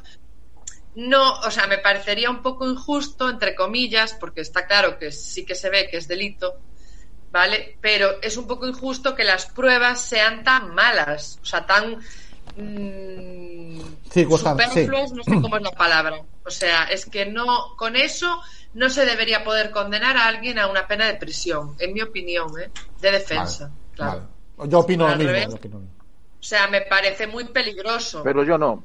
no, 0.96 1.40
o 1.40 1.52
sea, 1.52 1.66
me 1.68 1.78
parecería 1.80 2.30
un 2.30 2.42
poco 2.42 2.70
injusto, 2.70 3.30
entre 3.30 3.56
comillas, 3.56 4.14
porque 4.14 4.42
está 4.42 4.68
claro 4.68 5.00
que 5.00 5.12
sí 5.12 5.46
que 5.46 5.56
se 5.56 5.70
ve 5.70 5.88
que 5.90 5.98
es 5.98 6.08
delito, 6.08 6.56
¿vale? 7.32 7.78
Pero 7.82 8.22
es 8.22 8.38
un 8.38 8.48
poco 8.48 8.68
injusto 8.68 9.16
que 9.16 9.24
las 9.24 9.46
pruebas 9.48 10.02
sean 10.02 10.44
tan 10.44 10.74
malas, 10.76 11.40
o 11.42 11.46
sea, 11.46 11.66
tan 11.66 11.98
mm, 12.56 13.82
Circunstancias, 14.10 14.74
sí. 14.74 14.82
superfluas, 14.82 15.12
no 15.12 15.24
sé 15.24 15.32
cómo 15.42 15.58
es 15.58 15.64
la 15.64 15.72
palabra. 15.72 16.22
O 16.46 16.50
sea, 16.50 16.84
es 16.86 17.06
que 17.06 17.26
no, 17.26 17.76
con 17.78 17.96
eso 17.96 18.42
no 18.74 18.90
se 18.90 19.06
debería 19.06 19.44
poder 19.44 19.72
condenar 19.72 20.16
a 20.18 20.28
alguien 20.28 20.60
a 20.60 20.68
una 20.68 20.88
pena 20.88 21.08
de 21.08 21.16
prisión, 21.16 21.76
en 21.80 21.94
mi 21.94 22.02
opinión, 22.02 22.48
¿eh? 22.60 22.70
De 23.02 23.12
defensa, 23.12 23.66
Vale, 23.66 23.82
claro. 23.96 24.20
vale. 24.20 24.35
Yo 24.68 24.80
opino 24.80 25.08
lo 25.08 25.16
mismo. 25.16 25.32
revés. 25.32 25.48
yo 25.50 25.56
opino 25.56 25.76
lo 25.76 25.82
mismo. 25.82 25.96
O 26.40 26.44
sea, 26.48 26.68
me 26.68 26.82
parece 26.82 27.26
muy 27.28 27.46
peligroso 27.46 28.22
Pero 28.24 28.44
yo 28.44 28.58
no. 28.58 28.84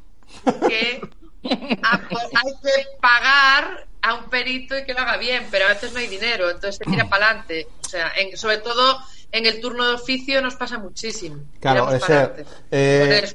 que 0.67 1.01
hay 1.43 2.53
que 2.63 2.87
pagar 3.01 3.87
a 4.03 4.15
un 4.15 4.31
perito 4.31 4.77
y 4.79 4.85
que 4.85 4.95
lo 4.95 5.01
haga 5.01 5.17
bien, 5.19 5.47
pero 5.51 5.67
a 5.67 5.69
veces 5.69 5.93
no 5.93 5.99
hay 5.99 6.07
dinero, 6.07 6.47
entonces 6.51 6.77
se 6.77 6.85
tira 6.85 7.09
para 7.09 7.27
adelante. 7.27 7.69
O 7.85 7.89
sea, 7.89 8.11
en- 8.17 8.37
sobre 8.37 8.59
todo 8.59 8.99
en 9.31 9.47
el 9.47 9.61
turno 9.61 9.87
de 9.87 9.95
oficio 9.95 10.41
nos 10.43 10.57
pasa 10.57 10.79
muchísimo. 10.79 11.37
Claro, 11.61 11.93
ese, 11.93 12.45
eh, 12.71 13.29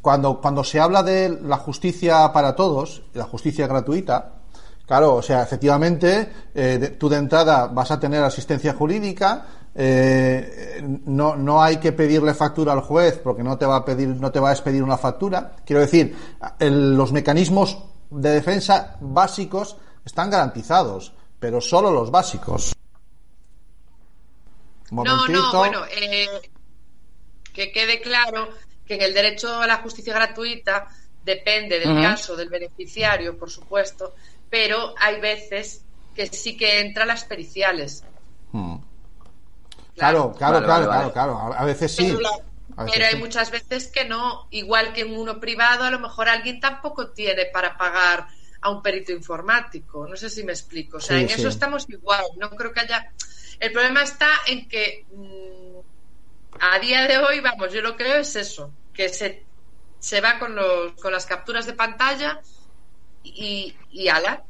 cuando, 0.00 0.40
cuando 0.40 0.62
se 0.64 0.78
habla 0.80 1.02
de 1.02 1.38
la 1.42 1.56
justicia 1.56 2.32
para 2.32 2.54
todos, 2.54 3.02
la 3.14 3.24
justicia 3.24 3.66
gratuita, 3.66 4.34
claro, 4.86 5.16
o 5.16 5.22
sea, 5.22 5.42
efectivamente, 5.42 6.32
eh, 6.54 6.78
de- 6.80 6.88
tú 6.90 7.08
de 7.08 7.16
entrada 7.16 7.66
vas 7.66 7.90
a 7.90 7.98
tener 8.00 8.22
asistencia 8.22 8.74
jurídica, 8.74 9.44
eh, 9.74 10.80
no, 11.06 11.36
no 11.36 11.62
hay 11.62 11.78
que 11.78 11.92
pedirle 11.92 12.34
factura 12.34 12.72
al 12.72 12.80
juez 12.80 13.18
porque 13.18 13.42
no 13.42 13.56
te 13.58 13.66
va 13.66 13.76
a 13.76 13.84
pedir, 13.84 14.08
no 14.08 14.30
te 14.30 14.40
va 14.40 14.50
a 14.50 14.52
expedir 14.52 14.82
una 14.82 14.98
factura. 14.98 15.56
Quiero 15.64 15.80
decir, 15.80 16.14
el- 16.58 16.94
los 16.96 17.12
mecanismos 17.12 17.78
de 18.10 18.30
defensa 18.30 18.96
básicos 19.00 19.76
están 20.04 20.30
garantizados, 20.30 21.14
pero 21.38 21.60
solo 21.60 21.90
los 21.90 22.10
básicos. 22.10 22.72
Un 24.90 24.96
No, 25.04 25.04
momentito. 25.16 25.52
no, 25.52 25.58
bueno, 25.58 25.80
eh, 25.86 26.26
que 27.54 27.72
quede 27.72 28.00
claro 28.00 28.48
que 28.86 28.94
en 28.96 29.02
el 29.02 29.14
derecho 29.14 29.60
a 29.60 29.66
la 29.66 29.76
justicia 29.78 30.12
gratuita 30.14 30.88
depende 31.24 31.78
del 31.78 32.02
caso 32.02 32.36
del 32.36 32.48
beneficiario, 32.48 33.38
por 33.38 33.48
supuesto, 33.48 34.14
pero 34.50 34.92
hay 34.98 35.20
veces 35.20 35.82
que 36.14 36.26
sí 36.26 36.56
que 36.56 36.80
entran 36.80 37.08
las 37.08 37.24
periciales. 37.24 38.04
Hmm. 38.52 38.76
Claro, 39.94 40.32
claro, 40.32 40.54
Vale, 40.54 40.66
claro, 40.66 40.86
vale, 40.88 41.12
claro, 41.12 41.34
vale. 41.34 41.48
claro. 41.48 41.54
A 41.54 41.64
veces 41.64 41.92
sí. 41.94 42.06
Pero, 42.06 42.20
la- 42.20 42.30
A 42.76 42.84
veces 42.84 42.94
pero 42.98 43.06
hay 43.06 43.14
sí. 43.14 43.18
muchas 43.18 43.50
veces 43.50 43.88
que 43.88 44.04
no. 44.04 44.46
Igual 44.50 44.92
que 44.92 45.02
en 45.02 45.16
uno 45.16 45.38
privado, 45.38 45.84
a 45.84 45.90
lo 45.90 45.98
mejor 45.98 46.28
alguien 46.28 46.60
tampoco 46.60 47.10
tiene 47.12 47.46
para 47.52 47.76
pagar 47.76 48.26
a 48.62 48.70
un 48.70 48.80
perito 48.82 49.12
informático. 49.12 50.06
No 50.08 50.16
sé 50.16 50.30
si 50.30 50.44
me 50.44 50.52
explico. 50.52 50.96
O 50.96 51.00
sea, 51.00 51.16
Sí, 51.18 51.24
en 51.24 51.28
sí. 51.28 51.34
eso 51.40 51.48
estamos 51.48 51.84
igual. 51.88 52.24
No 52.38 52.50
creo 52.50 52.72
que 52.72 52.80
haya. 52.80 53.04
El 53.60 53.72
problema 53.72 54.02
está 54.02 54.28
en 54.46 54.68
que 54.68 55.04
mm, 55.10 55.78
a 56.60 56.78
día 56.78 57.06
de 57.06 57.18
hoy, 57.18 57.40
vamos, 57.40 57.72
yo 57.72 57.82
lo 57.82 57.96
creo 57.96 58.16
es 58.16 58.34
eso, 58.36 58.72
que 58.94 59.08
se, 59.08 59.46
se 59.98 60.20
va 60.20 60.38
con, 60.38 60.54
los, 60.54 60.92
con 60.94 61.12
las 61.12 61.26
capturas 61.26 61.66
de 61.66 61.74
pantalla 61.74 62.40
y, 63.22 63.74
y 63.90 64.08
ala. 64.08 64.42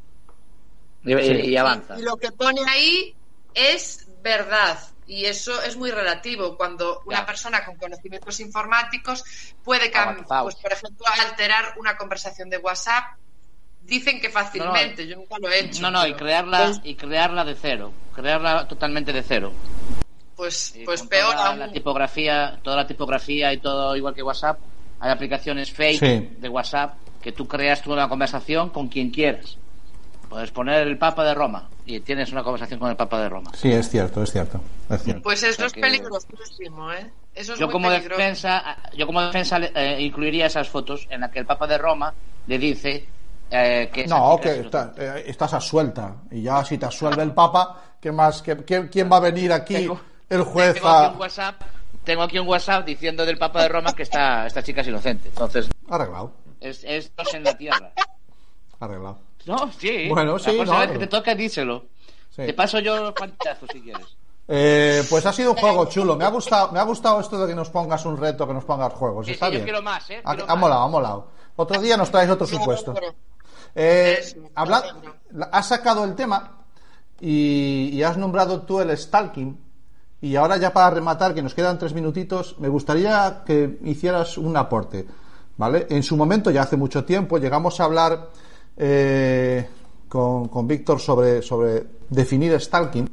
Y, 1.05 1.15
y- 1.15 1.51
y 1.51 1.57
avanza. 1.57 1.99
Y 1.99 2.03
lo 2.03 2.17
que 2.17 2.31
pone 2.33 2.61
ahí 2.69 3.15
es 3.55 4.07
verdad. 4.23 4.79
Y 5.07 5.25
eso 5.25 5.61
es 5.63 5.77
muy 5.77 5.91
relativo. 5.91 6.57
Cuando 6.57 7.03
una 7.07 7.27
persona 7.27 7.65
con 7.65 7.77
conocimientos 7.77 8.39
informáticos 8.41 9.25
puede, 9.65 9.91
Avanzados. 9.97 10.55
pues, 10.55 10.57
por 10.63 10.73
ejemplo, 10.73 11.07
alterar 11.21 11.75
una 11.79 11.97
conversación 11.97 12.49
de 12.49 12.59
WhatsApp 12.59 13.05
dicen 13.83 14.21
que 14.21 14.31
fácilmente, 14.31 15.07
yo 15.07 15.17
nunca 15.17 15.37
lo 15.41 15.49
he 15.51 15.59
hecho. 15.61 15.83
No, 15.83 15.91
no, 15.91 16.07
y 16.07 16.15
crearla, 16.15 16.67
Pues, 16.67 16.81
y 16.85 16.95
crearla 16.95 17.45
de 17.45 17.57
cero. 17.61 17.93
Crearla 18.15 18.69
totalmente 18.69 19.13
de 19.13 19.23
cero. 19.23 19.53
pues, 20.37 20.75
Y 20.77 20.85
pues 20.85 21.01
con 21.01 21.09
peor 21.09 21.33
toda 21.35 21.49
aún. 21.51 21.59
la 21.59 21.73
tipografía, 21.73 22.59
toda 22.63 22.77
la 22.77 22.87
tipografía 22.87 23.53
y 23.53 23.59
todo 23.59 23.95
igual 23.97 24.15
que 24.15 24.23
WhatsApp. 24.23 24.59
Hay 25.01 25.11
aplicaciones 25.11 25.73
fake 25.73 25.99
Sí. 25.99 26.37
de 26.39 26.49
WhatsApp 26.49 26.95
que 27.21 27.33
tú 27.33 27.47
creas 27.49 27.83
tú 27.83 27.93
una 27.93 28.09
conversación 28.09 28.71
con 28.71 28.89
quien 28.89 29.11
quieras. 29.11 29.57
Puedes 30.29 30.51
poner 30.53 30.87
el 30.87 30.97
Papa 30.97 31.25
de 31.25 31.35
Roma 31.35 31.69
y 31.87 32.01
tienes 32.01 32.31
una 32.33 32.43
conversación 32.43 32.79
con 32.81 32.91
el 32.91 32.97
Papa 32.97 33.21
de 33.21 33.29
Roma. 33.29 33.51
Sí, 33.55 33.73
es 33.73 33.89
cierto, 33.89 34.23
es 34.23 34.31
cierto. 34.33 34.61
Es 34.89 35.03
cierto. 35.03 35.23
Pues 35.23 35.43
eso 35.43 35.53
sea 35.57 35.67
es 35.67 35.73
que- 35.73 35.81
peligrosísimo, 35.81 36.93
¿eh? 36.93 37.11
Eso 37.35 37.55
es 37.55 37.59
Yo 37.59 37.67
muy 37.67 37.73
como 37.73 37.89
peligroso. 37.89 38.19
defensa, 38.21 38.77
yo 38.97 39.07
como 39.07 39.23
defensa 39.23 39.59
eh, 39.59 39.97
incluiría 40.01 40.47
esas 40.47 40.69
fotos 40.69 41.07
en 41.11 41.23
las 41.23 41.31
que 41.31 41.39
el 41.41 41.47
Papa 41.47 41.67
de 41.67 41.79
Roma 41.79 42.13
le 42.47 42.59
dice 42.59 43.07
eh, 43.51 43.91
que 43.93 44.07
No, 44.07 44.39
que 44.41 44.51
es 44.51 44.59
está- 44.67 44.95
eh, 44.97 45.25
estás 45.27 45.53
a 45.55 45.61
suelta. 45.61 46.15
Y 46.31 46.43
ya 46.43 46.65
si 46.65 46.79
te 46.79 46.87
asuelve 46.87 47.23
el 47.23 47.33
Papa, 47.33 47.83
¿qué 48.01 48.11
más? 48.13 48.41
¿Qué- 48.43 48.57
quién, 48.65 48.89
quién 48.89 49.11
va 49.13 49.17
a 49.19 49.21
venir 49.21 49.53
aquí? 49.53 49.75
Tengo- 49.75 50.01
el 50.31 50.43
juez 50.43 50.75
tengo 50.75 50.89
aquí 50.89 51.13
un 51.15 51.21
WhatsApp, 51.21 51.63
tengo 52.05 52.23
aquí 52.23 52.39
un 52.39 52.49
WhatsApp 52.49 52.87
diciendo 52.87 53.27
del 53.27 53.37
Papa 53.39 53.63
de 53.63 53.69
Roma 53.69 53.93
que 53.95 54.05
esta, 54.05 54.47
esta 54.47 54.63
chica 54.63 54.81
es 54.81 54.89
inocente. 54.89 55.29
Entonces, 55.29 55.69
Arreglado, 55.91 56.33
es, 56.61 56.83
es 56.85 57.15
dos 57.17 57.35
en 57.35 57.45
la 57.45 57.57
tierra. 57.57 57.93
arreglado. 58.81 59.19
No, 59.47 59.71
sí. 59.79 60.09
Bueno, 60.09 60.35
La 60.35 60.39
sí, 60.39 60.51
próxima 60.57 60.87
no, 60.87 60.93
que 60.93 60.99
te 60.99 61.07
toca, 61.07 61.35
díselo. 61.35 61.85
Sí. 62.31 62.43
Te 62.47 62.55
paso 62.55 62.79
yo 62.79 62.97
los 63.03 63.13
pantallazos 63.13 63.69
si 63.73 63.81
quieres. 63.83 64.07
Eh, 64.49 65.05
pues 65.09 65.25
ha 65.27 65.33
sido 65.33 65.53
un 65.53 65.57
juego 65.57 65.85
chulo. 65.87 66.17
Me 66.17 66.25
ha 66.25 66.29
gustado, 66.31 66.73
me 66.73 66.79
ha 66.79 66.83
gustado 66.85 67.21
esto 67.21 67.39
de 67.41 67.47
que 67.49 67.55
nos 67.55 67.71
pongas 67.71 68.05
un 68.05 68.17
reto, 68.17 68.47
que 68.47 68.55
nos 68.55 68.65
pongas 68.65 68.93
juegos. 68.93 69.27
Sí, 69.27 69.33
Está 69.33 69.47
sí, 69.47 69.53
yo 69.53 69.59
bien. 69.59 69.65
quiero 69.65 69.83
más, 69.83 70.09
¿eh? 70.11 70.21
Ha, 70.25 70.31
Quiero 70.35 70.45
ha 70.45 70.55
más. 70.55 70.59
molado, 70.59 70.83
ha 70.83 70.89
molado. 70.89 71.29
Otro 71.57 71.81
día 71.81 71.97
nos 71.97 72.11
traes 72.11 72.31
otro 72.31 72.47
supuesto. 72.47 72.95
Eh, 73.75 74.21
habla- 74.55 74.83
has 75.51 75.69
sacado 75.69 76.05
el 76.05 76.15
tema 76.15 76.59
y, 77.21 77.91
y 77.93 78.03
has 78.03 78.17
nombrado 78.17 78.63
tú 78.63 78.81
el 78.81 78.97
stalking. 78.97 79.59
Y 80.21 80.37
ahora 80.37 80.57
ya 80.57 80.73
para 80.73 80.91
rematar, 80.91 81.35
que 81.35 81.43
nos 81.43 81.55
quedan 81.55 81.79
tres 81.79 81.93
minutitos, 81.95 82.57
me 82.59 82.69
gustaría 82.69 83.43
que 83.45 83.79
hicieras 83.85 84.39
un 84.39 84.57
aporte. 84.57 85.07
¿Vale? 85.57 85.87
En 85.91 86.03
su 86.03 86.17
momento, 86.17 86.51
ya 86.51 86.63
hace 86.63 86.77
mucho 86.77 87.05
tiempo, 87.05 87.39
llegamos 87.39 87.79
a 87.81 87.85
hablar 87.85 88.29
eh, 88.77 89.69
con, 90.09 90.49
con 90.49 90.67
Víctor 90.67 91.01
sobre, 91.01 91.43
sobre 91.43 91.85
definir 92.11 92.59
stalking 92.61 93.09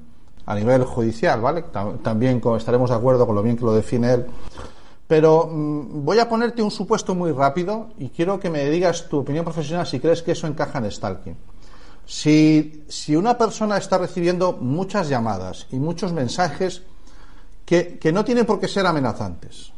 a 0.46 0.56
nivel 0.56 0.84
judicial, 0.84 1.42
¿vale? 1.42 1.66
Tam- 1.72 2.02
También 2.02 2.42
estaremos 2.58 2.90
de 2.90 2.96
acuerdo 2.96 3.26
con 3.26 3.36
lo 3.36 3.44
bien 3.44 3.56
que 3.58 3.66
lo 3.66 3.74
define 3.74 4.14
él. 4.14 4.26
Pero 5.08 5.48
mm, 5.52 6.04
voy 6.06 6.20
a 6.20 6.28
ponerte 6.30 6.62
un 6.62 6.72
supuesto 6.72 7.16
muy 7.16 7.32
rápido 7.32 7.90
y 7.98 8.10
quiero 8.10 8.40
que 8.40 8.50
me 8.50 8.70
digas 8.70 9.08
tu 9.10 9.20
opinión 9.20 9.44
profesional 9.46 9.86
si 9.88 10.00
crees 10.00 10.22
que 10.24 10.32
eso 10.34 10.48
encaja 10.48 10.80
en 10.80 10.92
stalking. 10.92 11.36
Si, 12.06 12.84
si 12.88 13.16
una 13.16 13.38
persona 13.38 13.78
está 13.78 13.98
recibiendo 14.00 14.54
muchas 14.54 15.10
llamadas 15.10 15.68
y 15.72 15.78
muchos 15.78 16.12
mensajes 16.12 16.82
que, 17.66 18.00
que 18.00 18.12
no 18.12 18.26
tienen 18.26 18.48
por 18.48 18.60
qué 18.60 18.68
ser 18.68 18.88
amenazantes, 18.88 19.72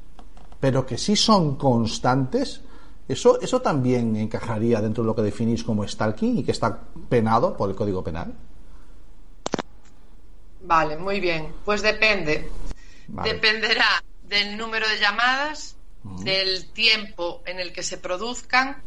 pero 0.60 0.86
que 0.86 0.98
sí 0.98 1.18
son 1.18 1.56
constantes, 1.58 2.62
eso, 3.08 3.40
eso 3.42 3.62
también 3.62 4.16
encajaría 4.16 4.82
dentro 4.82 5.04
de 5.04 5.08
lo 5.08 5.16
que 5.16 5.22
definís 5.22 5.64
como 5.64 5.88
stalking 5.88 6.38
y 6.38 6.44
que 6.44 6.52
está 6.52 6.82
penado 7.10 7.58
por 7.58 7.70
el 7.70 7.76
Código 7.76 8.04
Penal. 8.04 8.34
Vale, 10.64 10.98
muy 10.98 11.20
bien. 11.20 11.54
Pues 11.66 11.82
depende. 11.82 12.50
Vale. 13.08 13.34
Dependerá 13.34 14.04
del 14.24 14.58
número 14.58 14.88
de 14.88 15.00
llamadas, 15.00 15.76
del 16.24 16.72
tiempo 16.72 17.42
en 17.46 17.60
el 17.60 17.74
que 17.74 17.84
se 17.84 17.98
produzcan 17.98 18.82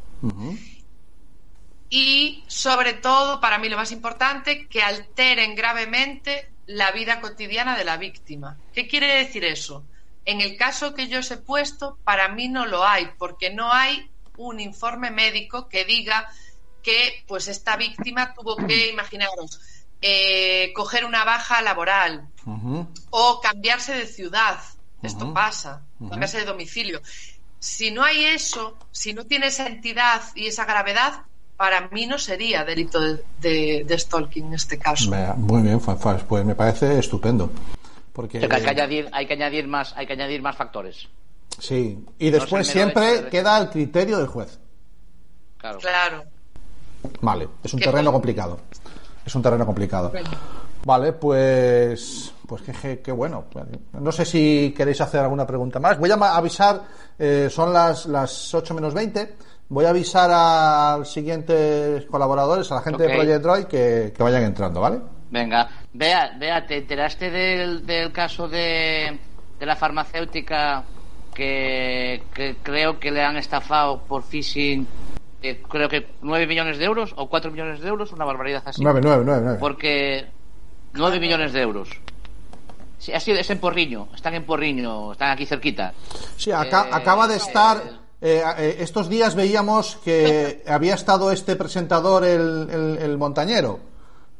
y, 1.90 2.42
sobre 2.48 2.94
todo, 2.94 3.40
para 3.40 3.59
mí 3.59 3.68
lo 3.68 3.77
más 3.77 3.92
importante, 3.92 4.66
que 4.66 4.83
alteren 4.83 5.55
gravemente 5.55 6.50
la 6.66 6.90
vida 6.92 7.20
cotidiana 7.20 7.77
de 7.77 7.85
la 7.85 7.98
víctima. 7.98 8.57
¿Qué 8.72 8.88
quiere 8.88 9.18
decir 9.18 9.44
eso? 9.44 9.85
En 10.24 10.40
el 10.40 10.56
caso 10.56 10.94
que 10.94 11.08
yo 11.08 11.18
os 11.20 11.30
he 11.30 11.37
puesto, 11.37 11.98
para 12.04 12.28
mí 12.28 12.48
no 12.48 12.64
lo 12.66 12.87
hay, 12.87 13.08
porque 13.18 13.50
no 13.50 13.72
hay 13.72 14.10
un 14.37 14.58
informe 14.60 15.10
médico 15.10 15.68
que 15.68 15.84
diga 15.84 16.28
que 16.82 17.24
pues 17.26 17.48
esta 17.48 17.76
víctima 17.76 18.34
tuvo 18.34 18.56
que, 18.56 18.88
imaginaros, 18.90 19.60
eh, 20.00 20.72
coger 20.74 21.04
una 21.04 21.24
baja 21.24 21.62
laboral, 21.62 22.28
o 23.10 23.40
cambiarse 23.40 23.94
de 23.94 24.06
ciudad. 24.06 24.58
Esto 25.02 25.32
pasa, 25.34 25.82
Ujú. 26.00 26.10
cambiarse 26.10 26.38
de 26.38 26.44
domicilio. 26.46 27.00
Si 27.58 27.90
no 27.90 28.02
hay 28.02 28.24
eso, 28.24 28.76
si 28.92 29.12
no 29.14 29.24
tiene 29.24 29.46
esa 29.46 29.66
entidad 29.66 30.22
y 30.34 30.46
esa 30.46 30.64
gravedad, 30.64 31.22
para 31.56 31.88
mí 31.88 32.06
no 32.06 32.18
sería 32.18 32.64
delito 32.64 33.00
de, 33.00 33.22
de- 33.40 33.84
de 33.87 33.98
stalking 33.98 34.46
en 34.46 34.54
este 34.54 34.78
caso. 34.78 35.10
Muy 35.37 35.62
bien, 35.62 35.78
pues 35.80 36.44
me 36.44 36.54
parece 36.54 36.98
estupendo. 36.98 37.50
Porque, 38.14 38.38
O 38.38 38.40
sea, 38.40 38.48
que 38.48 38.55
hay 38.57 38.62
que 38.62 38.70
añadir, 38.70 39.09
hay 39.12 39.27
que 39.27 39.33
añadir 39.35 39.66
más, 39.68 39.92
hay 39.96 40.07
que 40.07 40.12
añadir 40.14 40.40
más 40.40 40.57
factores. 40.57 41.09
Sí, 41.59 42.03
y 42.18 42.31
después 42.31 42.66
No 42.66 42.72
siempre 42.72 43.22
de- 43.24 43.29
queda 43.29 43.57
al 43.57 43.68
criterio 43.70 44.16
del 44.18 44.29
juez. 44.29 44.59
Claro. 45.59 45.79
Claro. 45.81 46.24
Vale, 47.20 47.48
es 47.62 47.74
un 47.74 47.81
terreno 47.81 48.12
complicado. 48.12 48.61
Es 49.27 49.35
un 49.35 49.42
terreno 49.42 49.66
complicado. 49.66 50.12
Vale, 50.85 51.12
pues 51.14 52.33
pues 52.46 52.62
qué, 52.62 52.72
qué- 52.72 53.00
qué 53.00 53.12
bueno. 53.12 53.44
No 53.94 54.12
sé 54.12 54.24
si 54.24 54.72
queréis 54.77 55.00
hacer 55.00 55.20
alguna 55.20 55.46
pregunta 55.46 55.81
más. 55.81 55.98
Voy 55.98 56.11
a 56.11 56.14
avisar, 56.14 56.83
eh, 57.18 57.48
son 57.50 57.72
las, 57.72 58.07
las 58.07 58.55
8 58.55 58.74
menos 58.74 58.92
20. 58.94 59.35
Voy 59.70 59.87
a 59.87 59.90
avisar 59.90 60.31
a 60.33 60.96
los 60.98 61.11
siguientes 61.11 62.05
colaboradores, 62.07 62.70
a 62.70 62.77
la 62.77 62.83
gente 62.83 63.03
de 63.05 63.14
Project 63.16 63.42
Droid, 63.42 63.64
que, 63.64 64.12
que 64.14 64.22
vayan 64.22 64.42
entrando, 64.44 64.81
¿vale? 64.81 65.00
Venga, 65.31 65.68
vea, 65.94 66.35
vea, 66.38 66.66
¿te 66.66 66.76
enteraste 66.78 67.30
del, 67.30 67.87
del 67.87 68.12
caso 68.12 68.48
de, 68.48 69.18
de 69.59 69.66
la 69.66 69.76
farmacéutica 69.76 70.85
que, 71.35 72.22
que 72.35 72.57
creo 72.62 72.98
que 73.00 73.11
le 73.11 73.22
han 73.24 73.37
estafado 73.37 74.02
por 74.02 74.22
phishing, 74.22 74.87
eh, 75.42 75.62
creo 75.68 75.88
que 75.88 76.07
9 76.22 76.46
millones 76.46 76.78
de 76.78 76.85
euros 76.85 77.12
o 77.16 77.28
4 77.28 77.50
millones 77.50 77.80
de 77.80 77.88
euros, 77.88 78.12
una 78.12 78.24
barbaridad 78.24 78.62
así? 78.66 78.83
9, 78.83 79.00
9, 79.02 79.22
9, 79.24 79.40
9. 79.44 79.59
Porque 79.61 80.26
9 80.92 81.18
millones 81.20 81.52
de 81.52 81.61
euros. 81.62 81.88
Sí, 82.98 83.12
así 83.12 83.33
es 83.33 83.50
en 83.50 83.59
Porriño, 83.59 84.09
están 84.14 84.35
en 84.35 84.44
Porriño, 84.46 85.12
están 85.12 85.30
aquí 85.30 85.44
cerquita. 85.44 85.92
Sí, 86.37 86.50
aca- 86.52 86.87
Eh, 86.87 86.90
acaba 86.92 87.26
de 87.28 87.37
estar. 87.37 87.76
eh, 87.78 87.90
eh, 88.22 88.42
eh, 88.59 88.76
estos 88.78 89.09
días 89.11 89.35
veíamos 89.35 89.96
que 90.04 90.62
había 90.66 90.94
estado 90.94 91.30
este 91.30 91.57
presentador, 91.57 92.24
el, 92.24 92.68
el- 92.70 92.98
el 93.02 93.18
montañero, 93.18 93.80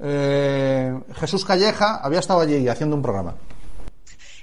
eh, 0.07 0.95
Jesús 1.19 1.45
Calleja, 1.45 1.97
había 2.03 2.19
estado 2.21 2.41
allí 2.41 2.69
haciendo 2.69 2.95
un 2.95 3.03
programa. 3.03 3.35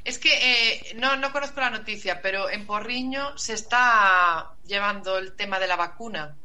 Es 0.03 0.17
que 0.17 0.29
eh, 0.33 0.95
no, 0.95 1.15
no 1.17 1.31
conozco 1.31 1.59
la 1.61 1.69
noticia, 1.69 2.19
pero 2.21 2.49
en 2.49 2.65
Porriño 2.65 3.37
se 3.37 3.53
está 3.53 4.51
llevando 4.65 5.17
el 5.19 5.33
tema 5.33 5.59
de 5.59 5.67
la 5.67 5.75
vacuna 5.75 6.35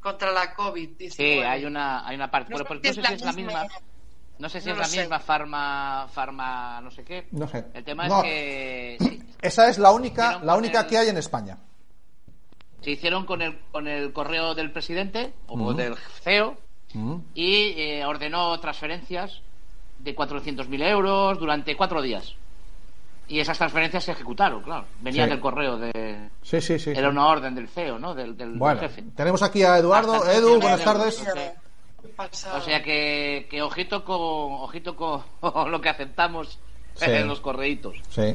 contra 0.00 0.32
la 0.32 0.56
COVID-19. 0.56 1.10
Sí, 1.12 1.22
hay 1.40 1.64
una, 1.64 2.06
hay 2.06 2.16
una 2.16 2.30
parte. 2.30 2.52
No 2.52 2.64
pero- 2.64 2.68
si 2.68 2.74
no 2.74 2.82
sé 2.82 2.88
es 2.90 2.94
si 2.96 3.02
la 3.02 3.08
es 3.14 3.22
la 3.22 3.32
misma. 3.32 3.62
misma. 3.62 3.78
No 4.38 4.48
sé 4.48 4.60
si 4.60 4.66
No 4.66 4.72
es 4.74 4.78
la 4.80 4.84
sé. 4.86 5.00
misma 5.00 5.18
farma, 5.20 6.08
farma, 6.12 6.80
no 6.82 6.90
sé 6.90 7.04
qué. 7.04 7.26
No 7.30 7.46
sé. 7.48 7.64
El 7.72 7.84
tema 7.84 8.06
No. 8.08 8.18
es 8.18 8.24
que 8.24 8.96
sí, 9.00 9.22
Esa 9.40 9.68
es 9.68 9.78
la 9.78 9.92
única, 9.92 10.40
la 10.42 10.56
única 10.56 10.80
el- 10.80 10.86
que 10.88 10.98
hay 10.98 11.08
en 11.08 11.16
España. 11.16 11.56
se 12.82 12.90
hicieron 12.90 13.24
con 13.24 13.40
el, 13.40 13.58
con 13.70 13.86
el 13.86 14.12
correo 14.12 14.54
del 14.56 14.72
presidente 14.72 15.32
o 15.46 15.72
del 15.72 15.94
CEO 16.24 16.56
Mm. 16.94 17.16
y 17.34 17.74
eh, 17.76 18.04
ordenó 18.04 18.58
transferencias 18.60 19.40
de 19.98 20.14
400.000 20.14 20.82
euros 20.88 21.38
durante 21.38 21.76
cuatro 21.76 22.00
días. 22.02 22.34
Y 23.28 23.40
esas 23.40 23.58
transferencias 23.58 24.04
se 24.04 24.12
ejecutaron, 24.12 24.62
claro. 24.62 24.84
Venían 25.00 25.26
Sí. 25.26 25.30
del 25.30 25.40
correo 25.40 25.76
de. 25.78 26.28
Sí, 26.42 26.60
sí, 26.60 26.78
sí. 26.78 26.90
Era 26.90 27.08
una 27.08 27.26
orden 27.26 27.56
del 27.56 27.68
CEO, 27.68 27.98
¿no? 27.98 28.14
Del, 28.14 28.36
del- 28.36 28.56
jefe. 28.78 29.02
tenemos 29.16 29.42
aquí 29.42 29.64
a 29.64 29.78
Eduardo. 29.78 30.14
Hasta 30.14 30.34
Edu, 30.34 30.60
buenas 30.60 30.84
tardes. 30.84 31.20
O 31.20 31.24
sea. 31.24 31.54
O 32.78 32.82
que, 32.84 33.48
que 33.50 33.62
ojito 33.62 34.04
con 34.04 34.16
ojito 34.62 34.94
con 34.94 35.22
lo 35.70 35.80
que 35.80 35.88
aceptamos 35.88 36.60
Sí. 36.94 37.10
en 37.10 37.26
los 37.28 37.40
correitos. 37.40 37.96
Sí. 38.10 38.34